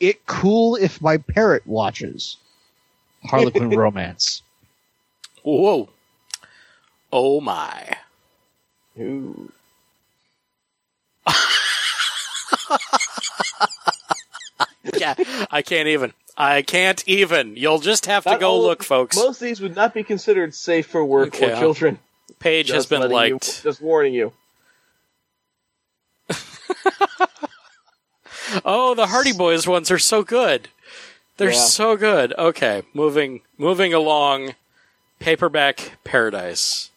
It 0.00 0.26
cool 0.26 0.76
if 0.76 1.00
my 1.02 1.16
parrot 1.16 1.66
watches. 1.66 2.36
Harlequin 3.24 3.70
romance. 3.76 4.42
Whoa. 5.42 5.88
Oh 7.12 7.40
my. 7.40 7.96
Ooh. 8.98 9.50
Yeah, 14.96 15.14
I 15.50 15.62
can't 15.62 15.88
even. 15.88 16.12
I 16.36 16.62
can't 16.62 17.06
even. 17.06 17.56
You'll 17.56 17.78
just 17.78 18.06
have 18.06 18.24
to 18.24 18.30
Not 18.30 18.40
go 18.40 18.50
all 18.50 18.62
look, 18.62 18.82
folks. 18.82 19.16
Most 19.16 19.40
of 19.42 19.46
these 19.46 19.60
would 19.60 19.76
not 19.76 19.92
be 19.92 20.02
considered 20.02 20.54
safe 20.54 20.86
for 20.86 21.04
work 21.04 21.28
Okay, 21.34 21.52
or 21.52 21.56
children. 21.58 21.98
Page 22.38 22.70
has 22.70 22.86
been 22.86 23.00
letting 23.02 23.16
you- 23.28 23.34
liked. 23.34 23.62
just 23.62 23.80
warning 23.80 24.14
you. 24.14 24.32
Oh, 28.64 28.94
the 28.94 29.08
Hardy 29.08 29.32
Boys 29.34 29.66
ones 29.68 29.90
are 29.90 29.98
so 29.98 30.22
good. 30.22 30.68
They're 31.36 31.50
Yeah. 31.50 31.58
so 31.58 31.96
good. 31.98 32.32
Okay, 32.38 32.82
moving 32.94 33.42
moving 33.58 33.92
along. 33.92 34.54
Paperback 35.18 35.98
Paradise. 36.04 36.90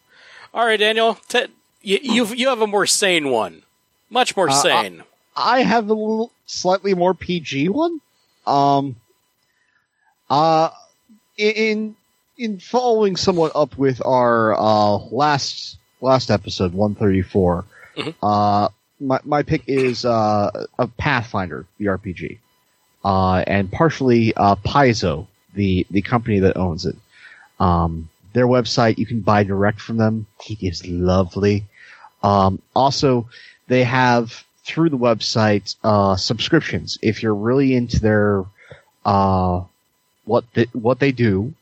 All 0.54 0.66
right, 0.66 0.80
Daniel. 0.80 1.16
T- 1.28 1.48
you 1.82 2.00
you 2.02 2.26
you 2.28 2.48
have 2.50 2.62
a 2.62 2.68
more 2.68 2.86
sane 2.86 3.30
one. 3.30 3.64
Much 4.10 4.36
more 4.36 4.50
Uh, 4.50 4.54
sane. 4.54 5.04
I 5.36 5.64
have 5.64 5.90
a 5.90 5.94
little 5.94 6.32
slightly 6.46 6.94
more 6.94 7.14
PG 7.14 7.70
one. 7.70 8.02
Um, 8.46 8.96
uh, 10.30 10.70
in 11.38 11.96
in 12.38 12.60
following 12.60 13.16
somewhat 13.16 13.52
up 13.56 13.78
with 13.78 14.02
our 14.06 14.54
uh, 14.58 14.98
last 15.12 15.78
last 16.02 16.30
episode, 16.32 16.74
one 16.74 16.96
thirty 16.96 17.22
four. 17.22 17.66
Mhm. 17.96 18.16
Uh, 18.22 18.70
my 19.00 19.20
my 19.24 19.44
pick 19.44 19.64
is 19.68 20.06
uh, 20.06 20.66
a 20.78 20.88
Pathfinder, 20.88 21.66
the 21.78 21.86
RPG, 21.86 22.38
uh, 23.04 23.44
and 23.48 23.72
partially 23.72 24.34
uh, 24.36 24.56
Paizo, 24.56 25.28
the 25.54 25.86
the 25.90 26.02
company 26.02 26.40
that 26.40 26.58
owns 26.58 26.86
it. 26.86 26.96
Um, 27.62 28.10
their 28.34 28.48
website 28.48 28.98
you 28.98 29.06
can 29.06 29.22
buy 29.22 29.44
direct 29.44 29.80
from 29.80 29.98
them. 29.98 30.26
Is 30.50 30.86
lovely. 30.88 31.66
Um, 32.24 32.62
also, 32.76 33.30
they 33.68 33.84
have 33.84 34.44
through 34.66 34.90
the 34.90 34.98
website 34.98 35.76
uh, 35.84 36.16
subscriptions. 36.16 36.98
If 37.02 37.22
you're 37.22 37.36
really 37.36 37.76
into 37.76 38.00
their 38.00 38.44
uh, 39.06 39.64
what 40.26 40.46
they, 40.54 40.68
what 40.74 41.00
they 41.00 41.12
do, 41.12 41.54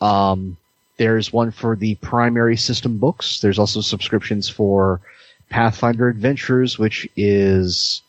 um, 0.00 0.56
there's 0.96 1.32
one 1.32 1.50
for 1.50 1.74
the 1.74 1.94
primary 1.96 2.56
system 2.56 2.98
books. 2.98 3.40
There's 3.40 3.58
also 3.58 3.80
subscriptions 3.80 4.48
for 4.48 5.00
Pathfinder 5.48 6.08
Adventures, 6.08 6.78
which 6.78 7.08
is 7.16 8.02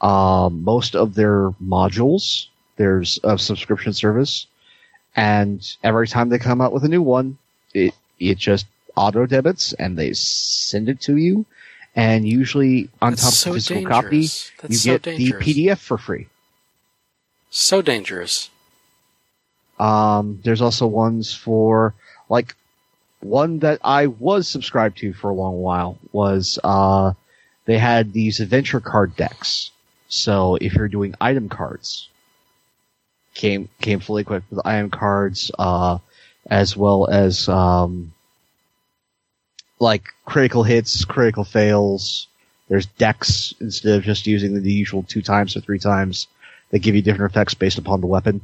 um, 0.00 0.62
most 0.64 0.94
of 0.94 1.14
their 1.14 1.50
modules. 1.62 2.46
There's 2.76 3.18
a 3.24 3.36
subscription 3.38 3.92
service, 3.92 4.46
and 5.18 5.76
every 5.82 6.06
time 6.06 6.28
they 6.28 6.38
come 6.38 6.60
out 6.60 6.72
with 6.72 6.84
a 6.84 6.88
new 6.88 7.02
one, 7.02 7.38
it 7.74 7.92
it 8.20 8.38
just 8.38 8.66
auto 8.94 9.26
debits 9.26 9.72
and 9.72 9.98
they 9.98 10.12
send 10.12 10.88
it 10.88 11.00
to 11.02 11.16
you. 11.16 11.44
And 11.96 12.26
usually 12.28 12.88
on 13.02 13.12
That's 13.12 13.22
top 13.24 13.32
so 13.32 13.50
of 13.50 13.54
the 13.54 13.60
physical 13.60 13.82
dangerous. 13.82 14.50
copy, 14.50 14.62
That's 14.62 14.72
you 14.74 14.78
so 14.78 14.92
get 14.92 15.02
dangerous. 15.02 15.44
the 15.44 15.54
PDF 15.66 15.78
for 15.78 15.98
free. 15.98 16.28
So 17.50 17.82
dangerous. 17.82 18.50
Um, 19.80 20.40
there's 20.44 20.62
also 20.62 20.86
ones 20.86 21.34
for 21.34 21.94
like 22.28 22.54
one 23.20 23.58
that 23.60 23.80
I 23.82 24.06
was 24.06 24.46
subscribed 24.46 24.98
to 24.98 25.12
for 25.12 25.30
a 25.30 25.34
long 25.34 25.60
while 25.60 25.98
was 26.12 26.60
uh, 26.62 27.14
they 27.64 27.78
had 27.78 28.12
these 28.12 28.38
adventure 28.38 28.80
card 28.80 29.16
decks. 29.16 29.72
So 30.08 30.56
if 30.60 30.74
you're 30.74 30.86
doing 30.88 31.16
item 31.20 31.48
cards, 31.48 32.08
came 33.38 33.68
came 33.80 34.00
fully 34.00 34.22
equipped 34.22 34.50
with 34.50 34.60
iron 34.66 34.90
cards, 34.90 35.50
uh, 35.58 35.98
as 36.50 36.76
well 36.76 37.08
as 37.08 37.48
um, 37.48 38.12
like 39.78 40.08
critical 40.26 40.64
hits, 40.64 41.04
critical 41.06 41.44
fails. 41.44 42.26
There's 42.68 42.84
decks 42.84 43.54
instead 43.60 43.94
of 43.96 44.02
just 44.02 44.26
using 44.26 44.60
the 44.60 44.72
usual 44.72 45.04
two 45.04 45.22
times 45.22 45.56
or 45.56 45.60
three 45.60 45.78
times. 45.78 46.26
They 46.70 46.78
give 46.78 46.94
you 46.94 47.00
different 47.00 47.32
effects 47.32 47.54
based 47.54 47.78
upon 47.78 48.02
the 48.02 48.06
weapon 48.06 48.42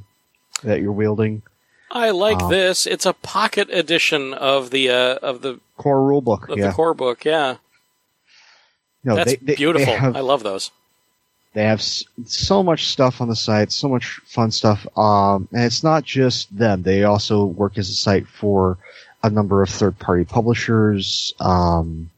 that 0.63 0.81
you're 0.81 0.93
wielding. 0.93 1.43
I 1.91 2.11
like 2.11 2.43
Uh, 2.43 2.49
this. 2.49 2.87
It's 2.87 3.05
a 3.05 3.13
pocket 3.13 3.69
edition 3.71 4.33
of 4.33 4.71
the 4.71 4.89
uh, 4.89 5.17
of 5.17 5.43
the 5.43 5.61
Core 5.77 5.99
rulebook, 5.99 6.49
of 6.49 6.57
yeah. 6.57 6.69
the 6.69 6.73
core 6.73 6.95
book. 6.95 7.25
Yeah, 7.25 7.57
no, 9.03 9.17
that's 9.17 9.33
they, 9.33 9.37
they, 9.43 9.55
beautiful. 9.57 9.93
They 9.93 9.99
have, 9.99 10.17
I 10.17 10.21
love 10.21 10.43
those. 10.43 10.71
They 11.55 11.63
have 11.63 11.81
so 11.81 12.63
much 12.65 12.89
stuff 12.89 13.21
on 13.21 13.29
the 13.29 13.37
site, 13.37 13.71
so 13.71 13.89
much 13.89 14.21
fun 14.27 14.51
stuff. 14.51 14.87
Um, 14.99 15.49
and 15.53 15.65
it's 15.65 15.85
not 15.85 16.05
just 16.05 16.55
them. 16.57 16.83
They 16.83 17.05
also 17.05 17.45
work 17.45 17.79
as 17.79 17.89
a 17.89 17.95
site 17.95 18.27
for 18.27 18.77
a 19.23 19.31
number 19.31 19.63
of 19.63 19.71
third-party 19.71 20.25
publishers, 20.25 21.33
um, 21.41 22.11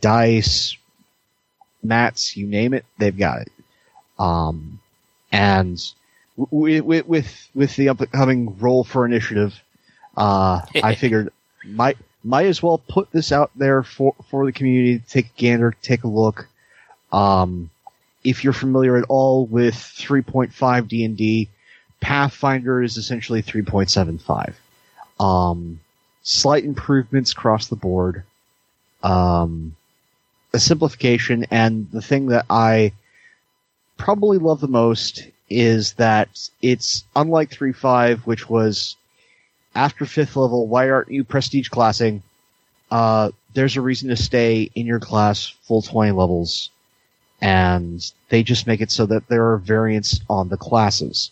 Dice, 0.00 0.76
Mats, 1.82 2.36
you 2.36 2.46
name 2.46 2.74
it, 2.74 2.84
they've 2.98 3.16
got 3.16 3.42
it. 3.42 3.52
Um, 4.18 4.80
and 5.30 5.80
with, 6.36 7.06
with, 7.06 7.48
with, 7.54 7.76
the 7.76 7.90
upcoming 7.90 8.58
Roll 8.58 8.82
for 8.82 9.04
Initiative, 9.04 9.54
uh, 10.16 10.62
I 10.82 10.94
figured 10.94 11.32
might, 11.64 11.98
might 12.24 12.46
as 12.46 12.62
well 12.62 12.78
put 12.78 13.12
this 13.12 13.30
out 13.30 13.50
there 13.54 13.82
for, 13.82 14.14
for 14.30 14.46
the 14.46 14.52
community 14.52 14.98
to 14.98 15.06
take 15.06 15.26
a 15.26 15.40
gander, 15.40 15.76
take 15.82 16.04
a 16.04 16.08
look. 16.08 16.48
Um, 17.12 17.70
if 18.24 18.44
you're 18.44 18.52
familiar 18.52 18.96
at 18.96 19.04
all 19.08 19.46
with 19.46 19.74
3.5 19.74 20.88
D&D, 20.88 21.48
Pathfinder 22.00 22.82
is 22.82 22.96
essentially 22.96 23.42
3.75. 23.42 24.54
Um, 25.18 25.80
slight 26.22 26.64
improvements 26.64 27.32
across 27.32 27.66
the 27.66 27.76
board. 27.76 28.24
Um, 29.02 29.76
a 30.52 30.58
simplification, 30.58 31.46
and 31.50 31.90
the 31.90 32.02
thing 32.02 32.26
that 32.26 32.46
I 32.48 32.92
probably 33.96 34.38
love 34.38 34.60
the 34.60 34.68
most 34.68 35.26
is 35.50 35.94
that 35.94 36.28
it's 36.62 37.04
unlike 37.16 37.50
3.5, 37.50 38.20
which 38.20 38.48
was 38.48 38.96
after 39.74 40.06
fifth 40.06 40.36
level, 40.36 40.66
why 40.66 40.90
aren't 40.90 41.10
you 41.10 41.24
prestige 41.24 41.68
classing? 41.68 42.22
Uh, 42.90 43.30
there's 43.54 43.76
a 43.76 43.80
reason 43.80 44.08
to 44.08 44.16
stay 44.16 44.70
in 44.74 44.86
your 44.86 45.00
class 45.00 45.48
full 45.62 45.82
20 45.82 46.12
levels 46.12 46.70
and 47.40 48.12
they 48.28 48.42
just 48.42 48.66
make 48.66 48.80
it 48.80 48.90
so 48.90 49.06
that 49.06 49.28
there 49.28 49.52
are 49.52 49.58
variants 49.58 50.20
on 50.28 50.48
the 50.48 50.56
classes. 50.56 51.30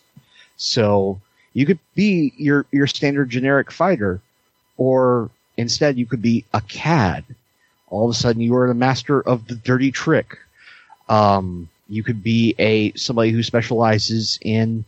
So 0.57 1.21
you 1.53 1.67
could 1.67 1.79
be 1.95 2.33
your 2.37 2.67
your 2.71 2.87
standard 2.87 3.31
generic 3.31 3.71
fighter, 3.71 4.21
or 4.77 5.31
instead 5.57 5.99
you 5.99 6.07
could 6.07 6.23
be 6.23 6.45
a 6.53 6.61
CAD. 6.61 7.25
All 7.89 8.05
of 8.05 8.11
a 8.15 8.19
sudden 8.19 8.43
you 8.43 8.55
are 8.57 8.69
the 8.69 8.75
master 8.75 9.21
of 9.21 9.47
the 9.47 9.55
dirty 9.55 9.91
trick. 9.91 10.39
Um, 11.09 11.69
you 11.89 12.03
could 12.03 12.23
be 12.23 12.55
a 12.59 12.93
somebody 12.93 13.31
who 13.31 13.43
specializes 13.43 14.39
in 14.43 14.85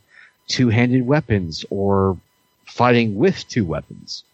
two-handed 0.49 1.07
weapons 1.07 1.65
or 1.71 2.19
fighting 2.65 3.17
with 3.17 3.47
two 3.49 3.65
weapons. 3.65 4.25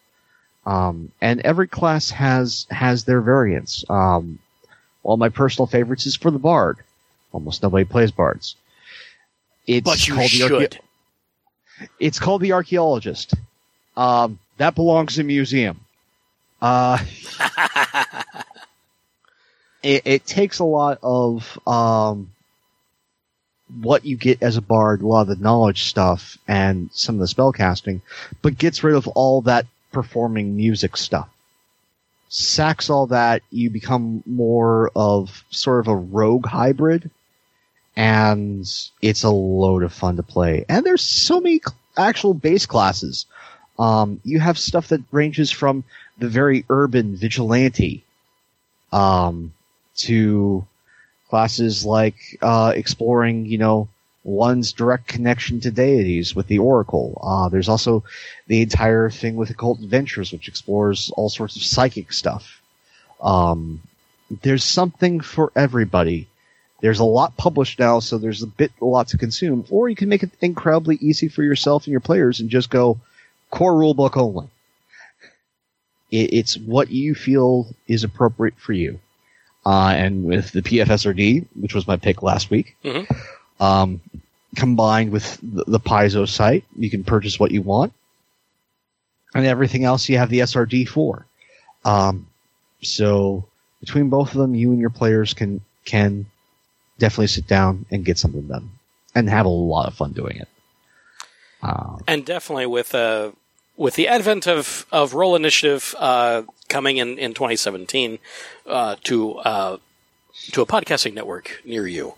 Um, 0.65 1.11
and 1.21 1.41
every 1.41 1.67
class 1.67 2.09
has 2.09 2.65
has 2.71 3.03
their 3.03 3.21
variants. 3.21 3.85
Um, 3.89 4.39
of 5.13 5.19
my 5.19 5.29
personal 5.29 5.67
favorites 5.67 6.05
is 6.05 6.15
for 6.15 6.31
the 6.31 6.39
bard. 6.39 6.77
Almost 7.31 7.61
nobody 7.63 7.85
plays 7.85 8.11
bards. 8.11 8.55
It's 9.67 9.85
But 9.85 10.07
you 10.07 10.15
called 10.15 10.31
the 10.31 10.39
archae- 10.41 10.47
should. 10.61 10.79
it's 11.99 12.19
called 12.19 12.41
the 12.41 12.53
archaeologist. 12.53 13.33
Um, 13.97 14.39
that 14.57 14.75
belongs 14.75 15.17
in 15.17 15.25
a 15.25 15.27
museum. 15.27 15.79
Uh, 16.61 16.97
it, 19.83 20.01
it 20.05 20.25
takes 20.25 20.59
a 20.59 20.63
lot 20.63 20.99
of 21.03 21.59
um, 21.67 22.31
what 23.81 24.05
you 24.05 24.17
get 24.17 24.41
as 24.41 24.57
a 24.57 24.61
bard, 24.61 25.01
a 25.01 25.07
lot 25.07 25.21
of 25.21 25.27
the 25.27 25.35
knowledge 25.43 25.83
stuff, 25.83 26.37
and 26.47 26.89
some 26.93 27.15
of 27.15 27.19
the 27.21 27.27
spell 27.27 27.51
casting, 27.51 28.01
but 28.41 28.57
gets 28.57 28.83
rid 28.83 28.95
of 28.95 29.07
all 29.09 29.41
that 29.41 29.65
performing 29.91 30.55
music 30.57 30.97
stuff. 30.97 31.29
Sacks 32.37 32.89
all 32.89 33.07
that, 33.07 33.43
you 33.49 33.69
become 33.69 34.21
more 34.25 34.91
of 34.93 35.45
sort 35.51 35.79
of 35.79 35.87
a 35.87 35.95
rogue 35.95 36.45
hybrid, 36.45 37.09
and 37.95 38.67
it's 39.01 39.23
a 39.23 39.29
load 39.29 39.83
of 39.83 39.93
fun 39.93 40.17
to 40.17 40.23
play. 40.23 40.65
And 40.67 40.85
there's 40.85 41.01
so 41.01 41.39
many 41.39 41.61
actual 41.95 42.33
base 42.33 42.65
classes. 42.65 43.25
Um, 43.79 44.19
you 44.25 44.41
have 44.41 44.57
stuff 44.57 44.89
that 44.89 45.01
ranges 45.13 45.49
from 45.49 45.85
the 46.17 46.27
very 46.27 46.65
urban 46.69 47.15
vigilante, 47.15 48.03
um, 48.91 49.53
to 49.99 50.67
classes 51.29 51.85
like 51.85 52.17
uh, 52.41 52.73
exploring, 52.75 53.45
you 53.45 53.59
know, 53.59 53.87
one's 54.25 54.73
direct 54.73 55.07
connection 55.07 55.59
to 55.61 55.71
deities 55.71 56.35
with 56.35 56.47
the 56.47 56.57
Oracle. 56.59 57.17
Uh, 57.23 57.47
there's 57.47 57.69
also 57.69 58.03
the 58.47 58.61
entire 58.61 59.09
thing 59.09 59.35
with 59.35 59.51
Occult 59.51 59.79
Adventures, 59.79 60.31
which 60.33 60.47
explores 60.47 61.11
all 61.11 61.29
sorts 61.29 61.55
of 61.55 61.61
psychic 61.61 62.11
stuff. 62.11 62.59
Um, 63.21 63.81
there's 64.41 64.63
something 64.63 65.19
for 65.21 65.51
everybody. 65.55 66.27
There's 66.81 66.99
a 66.99 67.05
lot 67.05 67.37
published 67.37 67.77
now, 67.79 67.99
so 67.99 68.17
there's 68.17 68.41
a 68.41 68.47
bit 68.47 68.71
a 68.81 68.85
lot 68.85 69.09
to 69.09 69.17
consume. 69.17 69.63
Or 69.69 69.89
you 69.89 69.95
can 69.95 70.09
make 70.09 70.23
it 70.23 70.31
incredibly 70.41 70.95
easy 70.95 71.27
for 71.29 71.43
yourself 71.43 71.85
and 71.85 71.91
your 71.91 72.01
players 72.01 72.39
and 72.39 72.49
just 72.49 72.71
go 72.71 72.99
core 73.51 73.73
rulebook 73.73 74.17
only. 74.17 74.47
It, 76.11 76.33
it's 76.33 76.57
what 76.57 76.89
you 76.89 77.13
feel 77.13 77.67
is 77.87 78.03
appropriate 78.03 78.55
for 78.57 78.73
you. 78.73 78.99
Uh, 79.65 79.93
and 79.95 80.25
with 80.25 80.51
the 80.51 80.61
PFSRD, 80.61 81.45
which 81.59 81.73
was 81.73 81.87
my 81.87 81.97
pick 81.97 82.21
last 82.21 82.49
week, 82.49 82.75
Mhm. 82.83 83.07
Um, 83.59 84.01
combined 84.55 85.11
with 85.11 85.39
the, 85.41 85.63
the 85.65 85.79
Paizo 85.79 86.27
site, 86.27 86.63
you 86.75 86.89
can 86.89 87.03
purchase 87.03 87.39
what 87.39 87.51
you 87.51 87.61
want. 87.61 87.93
And 89.33 89.45
everything 89.45 89.83
else 89.83 90.07
you 90.07 90.17
have 90.17 90.29
the 90.29 90.39
SRD 90.39 90.87
for. 90.87 91.25
Um, 91.83 92.27
so 92.81 93.45
between 93.81 94.09
both 94.09 94.31
of 94.31 94.37
them, 94.37 94.55
you 94.55 94.71
and 94.71 94.79
your 94.79 94.89
players 94.89 95.33
can, 95.33 95.61
can 95.83 96.25
definitely 96.99 97.27
sit 97.27 97.47
down 97.47 97.85
and 97.91 98.05
get 98.05 98.17
something 98.17 98.47
done 98.47 98.69
and 99.13 99.29
have 99.29 99.45
a 99.45 99.49
lot 99.49 99.87
of 99.87 99.93
fun 99.95 100.13
doing 100.13 100.37
it. 100.37 100.47
Uh, 101.61 101.97
and 102.07 102.25
definitely 102.25 102.65
with 102.65 102.93
uh, 102.93 103.31
with 103.75 103.95
the 103.95 104.07
advent 104.07 104.47
of 104.47 104.85
of 104.91 105.13
Roll 105.13 105.35
Initiative 105.35 105.95
uh, 105.97 106.43
coming 106.69 106.97
in 106.97 107.17
in 107.17 107.33
2017 107.33 108.19
uh, 108.67 108.95
to 109.03 109.35
uh, 109.37 109.77
to 110.51 110.61
a 110.61 110.65
podcasting 110.65 111.13
network 111.13 111.61
near 111.65 111.87
you. 111.87 112.13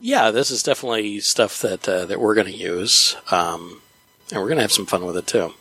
Yeah, 0.00 0.30
this 0.30 0.50
is 0.50 0.62
definitely 0.62 1.20
stuff 1.20 1.60
that 1.60 1.88
uh, 1.88 2.06
that 2.06 2.20
we're 2.20 2.34
going 2.34 2.46
to 2.46 2.56
use, 2.56 3.16
um, 3.30 3.82
and 4.30 4.40
we're 4.40 4.48
going 4.48 4.56
to 4.56 4.62
have 4.62 4.72
some 4.72 4.86
fun 4.86 5.04
with 5.04 5.16
it 5.16 5.26
too. 5.26 5.52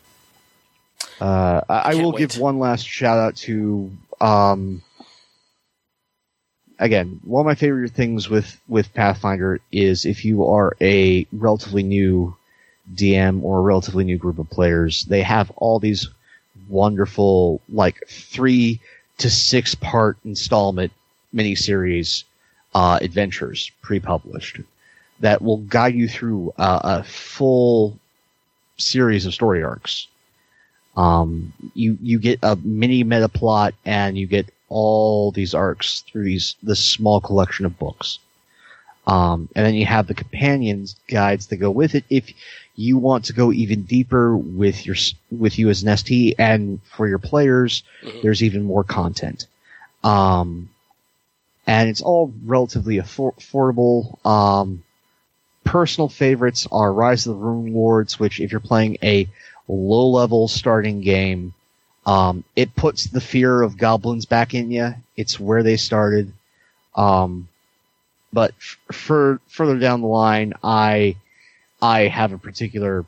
Uh, 1.20 1.62
I, 1.68 1.92
I 1.92 1.96
will 1.96 2.14
wait. 2.14 2.20
give 2.20 2.40
one 2.40 2.60
last 2.60 2.88
shout 2.88 3.18
out 3.18 3.36
to, 3.38 3.92
um, 4.22 4.82
again, 6.78 7.20
one 7.24 7.42
of 7.42 7.46
my 7.46 7.56
favorite 7.56 7.92
things 7.92 8.30
with, 8.30 8.60
with 8.68 8.94
Pathfinder 8.94 9.60
is 9.72 10.06
if 10.06 10.24
you 10.24 10.46
are 10.46 10.76
a 10.80 11.28
relatively 11.34 11.84
new 11.84 12.36
DM 12.96 13.44
or 13.44 13.60
a 13.60 13.62
relatively 13.62 14.06
new 14.06 14.18
group 14.18 14.40
of 14.40 14.50
players, 14.50 15.04
they 15.06 15.22
have 15.22 15.52
all 15.58 15.80
these 15.80 16.08
wonderful, 16.70 17.62
like, 17.68 18.02
three 18.08 18.80
to 19.18 19.30
six 19.30 19.76
part 19.76 20.18
installment 20.24 20.94
miniseries, 21.36 22.24
uh, 22.80 22.98
adventures 23.02 23.72
pre-published 23.82 24.62
that 25.20 25.42
will 25.42 25.58
guide 25.58 25.96
you 25.96 26.08
through 26.08 26.54
uh, 26.58 26.80
a 26.84 27.04
full 27.04 28.00
series 28.78 29.26
of 29.26 29.34
story 29.34 29.62
arcs. 29.62 30.08
Um, 30.96 31.52
you 31.74 31.98
you 32.02 32.20
get 32.20 32.40
a 32.42 32.56
mini 32.56 33.04
meta 33.04 33.28
plot, 33.28 33.74
and 33.86 34.18
you 34.18 34.28
get 34.28 34.46
all 34.70 35.32
these 35.32 35.54
arcs 35.54 36.04
through 36.08 36.24
these 36.24 36.56
this 36.64 36.80
small 36.96 37.20
collection 37.20 37.66
of 37.66 37.78
books. 37.78 38.20
Um, 39.08 39.50
and 39.56 39.66
then 39.66 39.76
you 39.76 39.86
have 39.86 40.08
the 40.08 40.14
companions 40.14 40.96
guides 41.08 41.48
that 41.48 41.58
go 41.58 41.72
with 41.72 41.96
it. 41.96 42.06
If 42.10 42.32
you 42.76 42.98
want 42.98 43.26
to 43.26 43.34
go 43.34 43.52
even 43.52 43.84
deeper 43.84 44.38
with 44.38 44.86
your 44.86 44.96
with 45.44 45.60
you 45.60 45.70
as 45.70 45.84
an 45.84 45.90
ST, 45.98 46.36
and 46.40 46.80
for 46.96 47.08
your 47.10 47.20
players, 47.20 47.84
Mhm. 48.04 48.22
there's 48.22 48.42
even 48.42 48.64
more 48.64 48.86
content. 48.86 49.48
Um, 50.02 50.70
and 51.70 51.88
it's 51.88 52.02
all 52.02 52.34
relatively 52.46 52.96
affor- 52.96 53.36
affordable. 53.38 54.26
Um, 54.26 54.84
personal 55.64 56.10
favorites 56.10 56.68
are 56.72 56.92
Rise 56.92 57.28
of 57.28 57.36
the 57.36 57.46
Runelords, 57.46 58.14
which 58.14 58.40
if 58.40 58.52
you're 58.52 58.60
playing 58.60 58.98
a 59.04 59.28
low 59.68 60.10
level 60.10 60.48
starting 60.48 61.02
game, 61.02 61.54
um, 62.08 62.44
it 62.56 62.76
puts 62.76 63.04
the 63.06 63.22
fear 63.22 63.62
of 63.62 63.78
goblins 63.78 64.26
back 64.26 64.56
in 64.56 64.72
you. 64.72 64.96
It's 65.16 65.40
where 65.40 65.62
they 65.62 65.78
started. 65.78 66.34
Um, 66.96 67.48
but 68.34 68.56
f- 68.58 68.80
for 68.92 69.40
further 69.48 69.78
down 69.78 70.02
the 70.02 70.08
line, 70.08 70.54
I 70.64 71.18
I 71.80 72.08
have 72.08 72.34
a 72.34 72.40
particular 72.40 73.06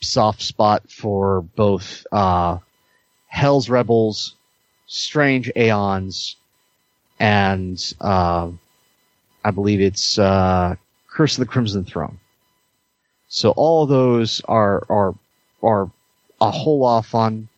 soft 0.00 0.40
spot 0.40 0.88
for 0.88 1.40
both 1.40 2.06
uh, 2.12 2.58
Hell's 3.26 3.68
Rebels, 3.68 4.36
Strange 4.86 5.50
Aeons, 5.56 6.36
and 7.18 7.94
uh, 8.00 8.50
I 9.44 9.50
believe 9.50 9.80
it's 9.80 10.18
uh, 10.18 10.76
Curse 11.08 11.38
of 11.38 11.46
the 11.46 11.50
Crimson 11.50 11.84
Throne. 11.84 12.18
So 13.28 13.50
all 13.50 13.86
those 13.86 14.40
are 14.46 14.84
are 14.88 15.14
are 15.62 15.90
a 16.40 16.50
whole 16.50 16.80
lot 16.80 16.98
of 16.98 17.06
fun, 17.06 17.48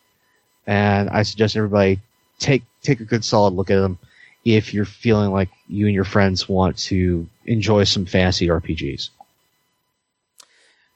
and 0.66 1.10
I 1.10 1.22
suggest 1.22 1.56
everybody 1.56 2.00
take 2.38 2.62
take 2.82 3.00
a 3.00 3.04
good 3.04 3.25
solid 3.25 3.54
look 3.54 3.70
at 3.70 3.80
them 3.80 3.98
if 4.44 4.72
you're 4.72 4.84
feeling 4.84 5.32
like 5.32 5.48
you 5.68 5.86
and 5.86 5.94
your 5.94 6.04
friends 6.04 6.48
want 6.48 6.78
to 6.78 7.26
enjoy 7.46 7.84
some 7.84 8.06
fantasy 8.06 8.46
RPGs. 8.46 9.10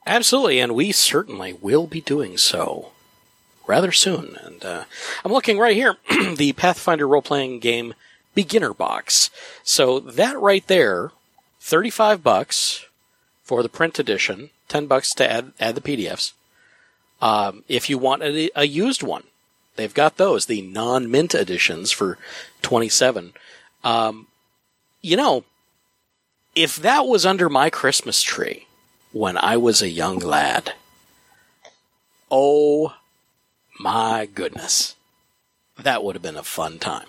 Absolutely, 0.07 0.61
and 0.61 0.75
we 0.75 0.93
certainly 0.93 1.53
will 1.53 1.87
be 1.87 2.01
doing 2.01 2.39
so 2.39 2.93
rather 3.67 3.93
soon. 3.93 4.37
And 4.43 4.65
uh, 4.65 4.85
I'm 5.25 5.33
looking 5.33 5.59
right 5.59 5.77
here, 5.77 5.97
the 6.37 6.53
Pathfinder 6.53 7.07
role 7.07 7.23
playing 7.23 7.61
game 7.61 7.95
beginner 8.35 8.75
box. 8.75 9.31
So 9.63 10.01
that 10.01 10.39
right 10.39 10.67
there, 10.67 11.13
35 11.61 12.23
bucks 12.23 12.87
for 13.43 13.63
the 13.63 13.69
print 13.69 13.99
edition, 13.99 14.51
10 14.69 14.87
bucks 14.87 15.13
to 15.15 15.31
add 15.31 15.53
add 15.59 15.75
the 15.75 15.81
PDFs. 15.81 16.33
Um, 17.21 17.65
if 17.69 17.91
you 17.91 17.99
want 17.99 18.23
a, 18.23 18.51
a 18.55 18.65
used 18.65 19.03
one, 19.03 19.25
they've 19.77 19.93
got 19.93 20.17
those, 20.17 20.47
the 20.47 20.63
non 20.63 21.11
mint 21.11 21.35
editions 21.35 21.91
for 21.91 22.19
27. 22.63 23.33
Um, 23.85 24.27
you 25.03 25.17
know, 25.17 25.45
if 26.55 26.77
that 26.77 27.07
was 27.07 27.27
under 27.27 27.49
my 27.49 27.71
Christmas 27.71 28.23
tree 28.23 28.67
when 29.13 29.37
I 29.37 29.57
was 29.57 29.83
a 29.83 29.89
young 29.89 30.19
lad, 30.19 30.75
oh 32.31 32.95
my 33.79 34.27
goodness, 34.27 34.95
that 35.79 36.05
would 36.05 36.15
have 36.15 36.23
been 36.23 36.37
a 36.37 36.43
fun 36.43 36.79
time. 36.79 37.07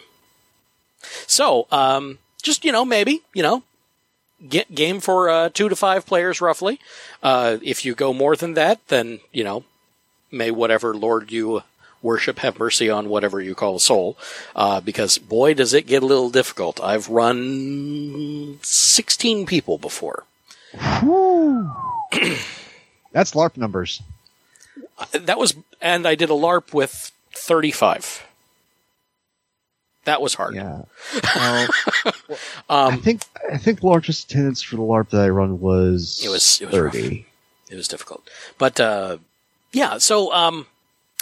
So, 1.27 1.67
um, 1.71 2.19
just 2.41 2.65
you 2.65 2.71
know, 2.71 2.85
maybe 2.85 3.21
you 3.33 3.43
know, 3.43 3.63
get 4.47 4.73
game 4.73 4.99
for 4.99 5.29
uh, 5.29 5.49
two 5.49 5.69
to 5.69 5.75
five 5.75 6.05
players 6.05 6.41
roughly. 6.41 6.79
Uh, 7.21 7.57
if 7.61 7.85
you 7.85 7.95
go 7.95 8.13
more 8.13 8.35
than 8.35 8.53
that, 8.55 8.85
then 8.87 9.19
you 9.31 9.43
know, 9.43 9.63
may 10.31 10.51
whatever 10.51 10.95
Lord 10.95 11.31
you 11.31 11.63
worship 12.01 12.39
have 12.39 12.57
mercy 12.57 12.89
on 12.89 13.09
whatever 13.09 13.39
you 13.39 13.53
call 13.53 13.75
a 13.75 13.79
soul, 13.79 14.17
uh, 14.55 14.81
because 14.81 15.17
boy 15.17 15.53
does 15.53 15.73
it 15.73 15.85
get 15.85 16.03
a 16.03 16.05
little 16.05 16.29
difficult. 16.29 16.81
I've 16.81 17.09
run 17.09 18.59
sixteen 18.61 19.45
people 19.45 19.77
before. 19.77 20.23
That's 23.11 23.33
LARP 23.33 23.57
numbers. 23.57 24.01
That 25.11 25.37
was, 25.37 25.55
and 25.81 26.07
I 26.07 26.15
did 26.15 26.29
a 26.29 26.33
LARP 26.33 26.73
with 26.73 27.11
thirty-five. 27.33 28.25
That 30.05 30.21
was 30.21 30.33
hard. 30.33 30.55
Yeah. 30.55 30.83
Um, 32.69 32.93
I 32.93 32.95
think 32.95 33.23
I 33.51 33.57
think 33.57 33.83
largest 33.83 34.31
attendance 34.31 34.61
for 34.61 34.77
the 34.77 34.81
LARP 34.81 35.09
that 35.09 35.21
I 35.21 35.29
run 35.29 35.59
was 35.59 36.21
It 36.23 36.29
was- 36.29 36.61
it 36.61 36.65
was 36.71 36.79
rough. 36.79 36.93
thirty. 36.93 37.25
it 37.69 37.75
was 37.75 37.87
difficult. 37.89 38.29
But 38.57 38.79
uh, 38.79 39.17
yeah, 39.73 39.97
so 39.97 40.31
um, 40.33 40.67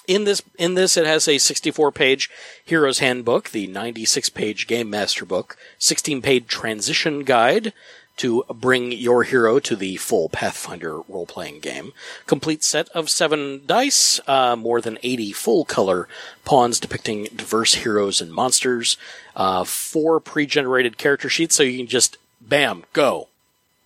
in 0.08 0.24
this 0.26 0.42
in 0.60 0.76
this 0.76 0.96
it 0.98 1.06
has 1.08 1.28
a 1.28 1.40
64 1.40 1.92
page 1.92 2.30
Hero's 2.64 3.00
Handbook, 3.00 3.50
the 3.50 3.66
96 3.68 4.30
page 4.30 4.68
Game 4.68 4.90
Master 4.90 5.26
book, 5.26 5.58
16 5.80 6.22
page 6.22 6.46
transition 6.48 7.24
guide 7.24 7.74
to 8.20 8.44
bring 8.54 8.92
your 8.92 9.24
hero 9.24 9.60
to 9.60 9.76
the 9.76 9.98
full 9.98 10.30
Pathfinder 10.30 11.02
role 11.08 11.26
playing 11.26 11.60
game, 11.60 11.92
complete 12.26 12.64
set 12.64 12.88
of 12.90 13.10
seven 13.10 13.62
dice, 13.66 14.20
uh, 14.28 14.56
more 14.56 14.80
than 14.80 14.98
80 15.04 15.32
full 15.34 15.66
color 15.66 16.08
pawns 16.46 16.80
depicting 16.80 17.26
diverse 17.36 17.76
heroes 17.76 18.22
and 18.22 18.32
monsters, 18.32 18.98
uh, 19.36 19.64
four 19.64 20.20
pre 20.20 20.46
generated 20.46 20.98
character 20.98 21.30
sheets 21.30 21.56
so 21.56 21.64
you 21.64 21.78
can 21.78 21.88
just 21.88 22.18
bam 22.40 22.84
go. 22.94 23.28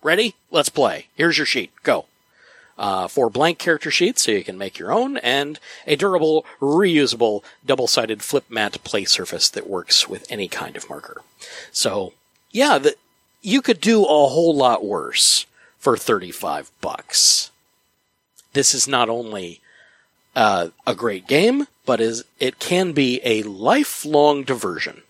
Ready? 0.02 0.34
Let's 0.50 0.68
play. 0.68 1.08
Here's 1.16 1.38
your 1.38 1.46
sheet. 1.46 1.72
Go 1.82 2.06
uh, 2.78 3.08
four 3.08 3.30
blank 3.30 3.58
character 3.58 3.90
sheets 3.90 4.22
so 4.22 4.32
you 4.32 4.44
can 4.44 4.58
make 4.58 4.78
your 4.78 4.92
own, 4.92 5.16
and 5.18 5.58
a 5.86 5.96
durable, 5.96 6.44
reusable, 6.60 7.42
double-sided 7.64 8.22
flip 8.22 8.44
mat 8.50 8.82
play 8.84 9.04
surface 9.04 9.48
that 9.50 9.68
works 9.68 10.08
with 10.08 10.30
any 10.30 10.48
kind 10.48 10.76
of 10.76 10.88
marker. 10.88 11.22
So, 11.72 12.12
yeah, 12.50 12.78
the, 12.78 12.96
you 13.44 13.60
could 13.60 13.80
do 13.80 14.02
a 14.02 14.06
whole 14.06 14.56
lot 14.56 14.84
worse 14.84 15.46
for 15.78 15.96
35 15.96 16.72
bucks. 16.80 17.50
This 18.54 18.74
is 18.74 18.88
not 18.88 19.10
only 19.10 19.60
uh, 20.34 20.68
a 20.86 20.94
great 20.94 21.26
game, 21.26 21.66
but 21.84 22.00
is 22.00 22.24
it 22.40 22.58
can 22.58 22.92
be 22.92 23.20
a 23.22 23.42
lifelong 23.42 24.44
diversion 24.44 25.02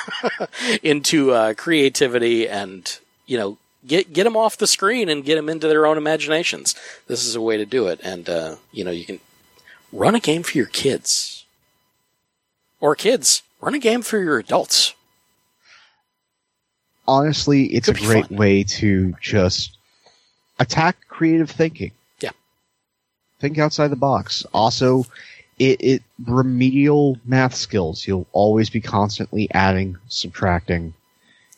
into 0.82 1.32
uh, 1.32 1.54
creativity 1.54 2.46
and 2.48 2.98
you 3.26 3.38
know 3.38 3.56
get 3.86 4.12
get 4.12 4.24
them 4.24 4.36
off 4.36 4.58
the 4.58 4.66
screen 4.66 5.08
and 5.08 5.24
get 5.24 5.36
them 5.36 5.48
into 5.48 5.66
their 5.66 5.86
own 5.86 5.96
imaginations. 5.96 6.74
This 7.06 7.24
is 7.24 7.34
a 7.34 7.40
way 7.40 7.56
to 7.56 7.64
do 7.64 7.86
it, 7.86 8.00
and 8.04 8.28
uh, 8.28 8.56
you 8.70 8.84
know 8.84 8.90
you 8.90 9.06
can 9.06 9.20
run 9.92 10.14
a 10.14 10.20
game 10.20 10.42
for 10.42 10.58
your 10.58 10.66
kids, 10.66 11.46
or 12.80 12.94
kids 12.94 13.42
run 13.62 13.74
a 13.74 13.78
game 13.78 14.02
for 14.02 14.18
your 14.18 14.38
adults. 14.38 14.94
Honestly, 17.06 17.64
it's 17.66 17.86
Could 17.88 17.96
a 17.98 18.00
great 18.00 18.26
fun. 18.28 18.38
way 18.38 18.64
to 18.64 19.14
just 19.20 19.76
attack 20.58 20.96
creative 21.08 21.50
thinking. 21.50 21.90
Yeah. 22.20 22.30
Think 23.40 23.58
outside 23.58 23.88
the 23.88 23.96
box. 23.96 24.46
Also, 24.54 25.04
it, 25.58 25.80
it 25.82 26.02
remedial 26.24 27.18
math 27.24 27.54
skills. 27.54 28.06
You'll 28.06 28.26
always 28.32 28.70
be 28.70 28.80
constantly 28.80 29.48
adding, 29.52 29.96
subtracting. 30.08 30.94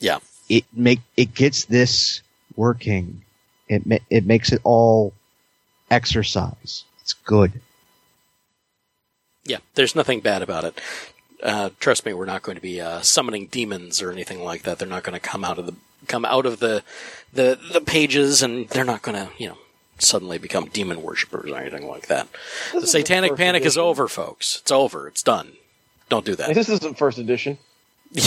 Yeah. 0.01 0.19
It 0.49 0.65
make 0.73 1.01
it 1.17 1.35
gets 1.35 1.67
this 1.67 2.23
working. 2.57 3.23
It 3.69 3.87
ma- 3.87 3.99
it 4.11 4.27
makes 4.27 4.53
it 4.53 4.61
all 4.65 5.13
exercise. 5.91 6.85
It's 7.01 7.13
good. 7.13 7.53
Yeah, 9.45 9.59
there's 9.75 9.95
nothing 9.95 10.21
bad 10.21 10.43
about 10.43 10.65
it. 10.65 10.81
Uh, 11.45 11.69
trust 11.79 12.07
me, 12.07 12.15
we're 12.15 12.25
not 12.25 12.43
going 12.43 12.57
to 12.57 12.63
be 12.63 12.81
uh, 12.81 13.01
summoning 13.03 13.47
demons 13.47 14.01
or 14.01 14.11
anything 14.11 14.43
like 14.43 14.63
that. 14.63 14.79
They're 14.79 14.89
not 14.89 15.05
going 15.05 15.13
to 15.13 15.21
come 15.21 15.45
out 15.45 15.59
of 15.59 15.67
the 15.67 15.75
come 16.09 16.25
out 16.25 16.47
of 16.47 16.59
the 16.59 16.83
the 17.33 17.59
the 17.73 17.81
pages, 17.83 18.43
and 18.43 18.69
they're 18.71 18.85
not 18.85 19.03
going 19.03 19.17
to 19.17 19.31
you 19.37 19.49
know 19.49 19.59
suddenly 19.99 20.39
become 20.39 20.67
demon 20.67 21.03
worshippers 21.03 21.51
or 21.51 21.57
anything 21.57 21.87
like 21.87 22.07
that. 22.07 22.29
the 22.73 22.81
This 22.81 22.85
isn't 22.85 23.01
Satanic 23.01 23.31
first 23.33 23.39
Panic 23.39 23.65
is 23.65 23.77
over, 23.77 24.09
folks. 24.09 24.61
It's 24.63 24.73
over. 24.73 25.07
It's 25.07 25.23
done. 25.23 25.53
Don't 26.09 26.25
do 26.25 26.35
that. 26.37 26.55
This 26.55 26.69
isn't 26.69 26.97
first 26.99 27.19
edition. 27.19 27.59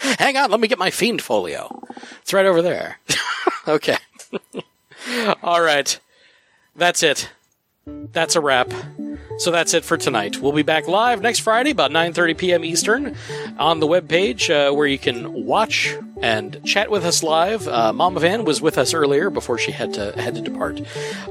Hang 0.00 0.36
on, 0.36 0.50
let 0.50 0.60
me 0.60 0.68
get 0.68 0.78
my 0.78 0.90
fiend 0.90 1.22
folio. 1.22 1.82
It's 2.22 2.32
right 2.32 2.46
over 2.46 2.62
there. 2.62 2.98
okay. 3.68 3.98
All 5.42 5.60
right. 5.60 5.98
That's 6.74 7.02
it. 7.02 7.30
That's 7.86 8.36
a 8.36 8.40
wrap. 8.40 8.72
So 9.38 9.50
that's 9.50 9.74
it 9.74 9.84
for 9.84 9.96
tonight. 9.96 10.40
We'll 10.40 10.52
be 10.52 10.62
back 10.62 10.88
live 10.88 11.20
next 11.20 11.40
Friday 11.40 11.70
about 11.70 11.90
9:30 11.90 12.38
p.m. 12.38 12.64
Eastern 12.64 13.16
on 13.58 13.80
the 13.80 13.86
webpage 13.86 14.50
uh, 14.50 14.74
where 14.74 14.86
you 14.86 14.98
can 14.98 15.44
watch 15.44 15.94
and 16.22 16.64
chat 16.64 16.90
with 16.90 17.04
us 17.04 17.22
live. 17.22 17.68
Uh, 17.68 17.92
Mama 17.92 18.20
Van 18.20 18.44
was 18.44 18.62
with 18.62 18.78
us 18.78 18.94
earlier 18.94 19.28
before 19.28 19.58
she 19.58 19.72
had 19.72 19.92
to 19.94 20.12
had 20.20 20.34
to 20.34 20.40
depart. 20.40 20.80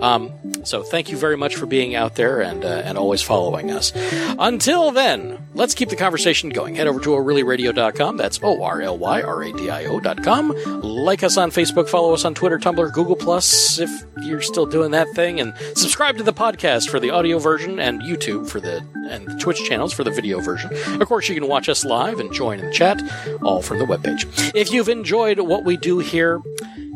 Um, 0.02 0.32
so 0.63 0.84
thank 0.84 1.10
you 1.10 1.17
very 1.17 1.38
much 1.38 1.56
for 1.56 1.65
being 1.65 1.95
out 1.95 2.15
there 2.15 2.41
and 2.41 2.63
uh, 2.63 2.84
and 2.86 2.98
always 2.98 3.21
following 3.21 3.71
us. 3.71 3.91
Until 4.38 4.91
then, 4.91 5.48
let's 5.54 5.74
keep 5.74 5.89
the 5.89 5.95
conversation 5.95 6.50
going. 6.50 6.76
Head 6.76 6.88
over 6.88 7.00
to 7.00 7.10
orlyradio.com. 7.10 8.17
That's 8.17 8.39
o 8.43 8.63
r 8.63 8.82
l 8.82 8.98
y 8.98 9.21
r 9.21 9.43
a 9.43 9.52
d 9.52 9.69
i 9.69 9.86
o.com. 9.86 10.50
Like 10.82 11.24
us 11.24 11.38
on 11.38 11.52
Facebook, 11.52 11.89
follow 11.89 12.13
us 12.13 12.26
on 12.26 12.36
Twitter, 12.36 12.60
Tumblr, 12.60 12.91
Google 12.93 13.15
Plus 13.15 13.80
if 13.80 13.89
you're 14.21 14.41
still 14.41 14.65
doing 14.65 14.91
that 14.91 15.10
thing, 15.10 15.39
and 15.39 15.54
subscribe 15.76 16.17
to 16.17 16.24
the 16.24 16.34
podcast 16.34 16.89
for 16.89 17.00
the 17.00 17.10
audio 17.10 17.39
version 17.39 17.74
and 17.79 18.01
YouTube 18.01 18.49
for 18.49 18.59
the 18.59 18.85
and 19.09 19.27
the 19.27 19.35
Twitch 19.39 19.63
channels 19.63 19.93
for 19.93 20.03
the 20.03 20.11
video 20.11 20.39
version. 20.39 20.71
Of 21.01 21.07
course, 21.07 21.29
you 21.29 21.35
can 21.35 21.47
watch 21.47 21.69
us 21.69 21.85
live 21.85 22.19
and 22.19 22.33
join 22.33 22.59
in 22.59 22.65
the 22.65 22.71
chat, 22.71 23.01
all 23.41 23.61
from 23.61 23.79
the 23.79 23.85
webpage. 23.85 24.25
If 24.55 24.71
you've 24.71 24.89
enjoyed 24.89 25.39
what 25.39 25.63
we 25.63 25.77
do 25.77 25.99
here, 25.99 26.41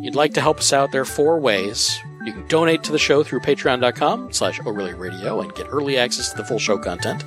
you'd 0.01 0.15
like 0.15 0.33
to 0.33 0.41
help 0.41 0.59
us 0.59 0.73
out, 0.73 0.91
there 0.91 1.01
are 1.01 1.05
four 1.05 1.39
ways. 1.39 1.99
You 2.25 2.33
can 2.33 2.47
donate 2.47 2.83
to 2.83 2.91
the 2.91 2.99
show 2.99 3.23
through 3.23 3.39
patreon.com 3.39 4.33
slash 4.33 4.59
Radio 4.59 5.41
and 5.41 5.53
get 5.55 5.67
early 5.69 5.97
access 5.97 6.31
to 6.31 6.37
the 6.37 6.43
full 6.43 6.59
show 6.59 6.77
content. 6.77 7.23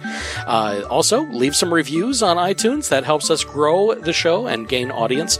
Uh, 0.46 0.82
also, 0.90 1.22
leave 1.22 1.56
some 1.56 1.72
reviews 1.72 2.22
on 2.22 2.36
iTunes. 2.36 2.88
That 2.90 3.04
helps 3.04 3.30
us 3.30 3.42
grow 3.42 3.94
the 3.94 4.12
show 4.12 4.46
and 4.46 4.68
gain 4.68 4.90
audience. 4.90 5.38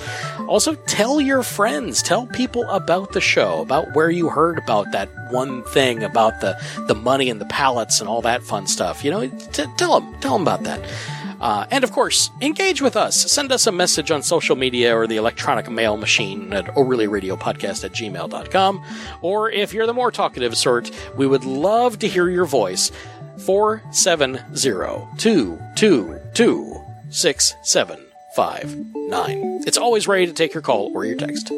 Also, 0.49 0.75
tell 0.75 1.21
your 1.21 1.43
friends, 1.43 2.03
tell 2.03 2.27
people 2.29 2.65
about 2.71 3.12
the 3.12 3.21
show, 3.21 3.61
about 3.61 3.95
where 3.95 4.11
you 4.11 4.29
heard 4.29 4.59
about 4.59 4.91
that 4.93 5.09
one 5.31 5.62
thing 5.65 6.03
about 6.03 6.41
the, 6.41 6.59
the 6.87 6.95
money 6.95 7.31
and 7.31 7.41
the 7.41 7.47
pallets 7.47 8.01
and 8.01 8.09
all 8.09 8.23
that 8.23 8.43
fun 8.43 8.67
stuff. 8.67 9.05
You 9.05 9.11
know, 9.11 9.29
t- 9.29 9.67
tell 9.77 10.01
them, 10.01 10.21
tell 10.21 10.33
them 10.33 10.43
about 10.43 10.62
that. 10.65 10.81
Uh, 11.42 11.66
and 11.70 11.85
of 11.85 11.92
course, 11.92 12.31
engage 12.40 12.81
with 12.81 12.96
us. 12.96 13.31
Send 13.31 13.52
us 13.52 13.66
a 13.66 13.72
message 13.72 14.11
on 14.11 14.22
social 14.22 14.57
media 14.57 14.96
or 14.96 15.07
the 15.07 15.16
electronic 15.16 15.68
mail 15.68 15.96
machine 15.98 16.52
at 16.52 16.68
Podcast 16.68 17.85
at 17.85 17.92
gmail.com. 17.92 18.85
Or 19.20 19.50
if 19.50 19.74
you're 19.74 19.87
the 19.87 19.92
more 19.92 20.11
talkative 20.11 20.57
sort, 20.57 20.90
we 21.16 21.26
would 21.26 21.44
love 21.44 21.98
to 21.98 22.09
hear 22.09 22.28
your 22.28 22.46
voice. 22.46 22.92
470 23.38 24.38
five 27.11 28.12
nine. 28.37 29.62
It's 29.66 29.79
always 29.79 30.09
ready 30.09 30.27
to 30.27 30.33
take 30.33 30.55
your 30.55 30.62
call 30.62 30.90
or 30.95 31.05
your 31.05 31.16
text. 31.16 31.53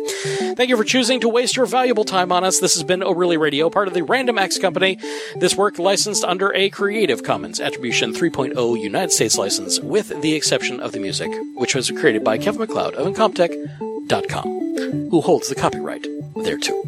Thank 0.56 0.68
you 0.68 0.76
for 0.76 0.84
choosing 0.84 1.20
to 1.20 1.28
waste 1.28 1.56
your 1.56 1.66
valuable 1.66 2.04
time 2.04 2.32
on 2.32 2.44
us. 2.44 2.58
This 2.58 2.74
has 2.74 2.82
been 2.82 3.02
O'Reilly 3.02 3.36
Radio, 3.36 3.70
part 3.70 3.88
of 3.88 3.94
the 3.94 4.02
Random 4.02 4.38
X 4.38 4.58
Company. 4.58 4.98
This 5.36 5.56
work 5.56 5.78
licensed 5.78 6.24
under 6.24 6.52
a 6.54 6.70
Creative 6.70 7.22
Commons 7.22 7.60
Attribution 7.60 8.12
3.0 8.12 8.80
United 8.80 9.12
States 9.12 9.38
license, 9.38 9.80
with 9.80 10.20
the 10.20 10.34
exception 10.34 10.80
of 10.80 10.92
the 10.92 11.00
music, 11.00 11.30
which 11.54 11.74
was 11.74 11.90
created 11.90 12.24
by 12.24 12.38
Kevin 12.38 12.60
MacLeod 12.60 12.94
of 12.94 13.06
Incompetech.com, 13.06 15.08
who 15.10 15.20
holds 15.20 15.48
the 15.48 15.54
copyright 15.54 16.06
there 16.36 16.58
too. 16.58 16.82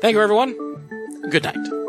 Thank 0.00 0.14
you, 0.14 0.20
everyone. 0.20 0.54
Good 1.30 1.44
night. 1.44 1.83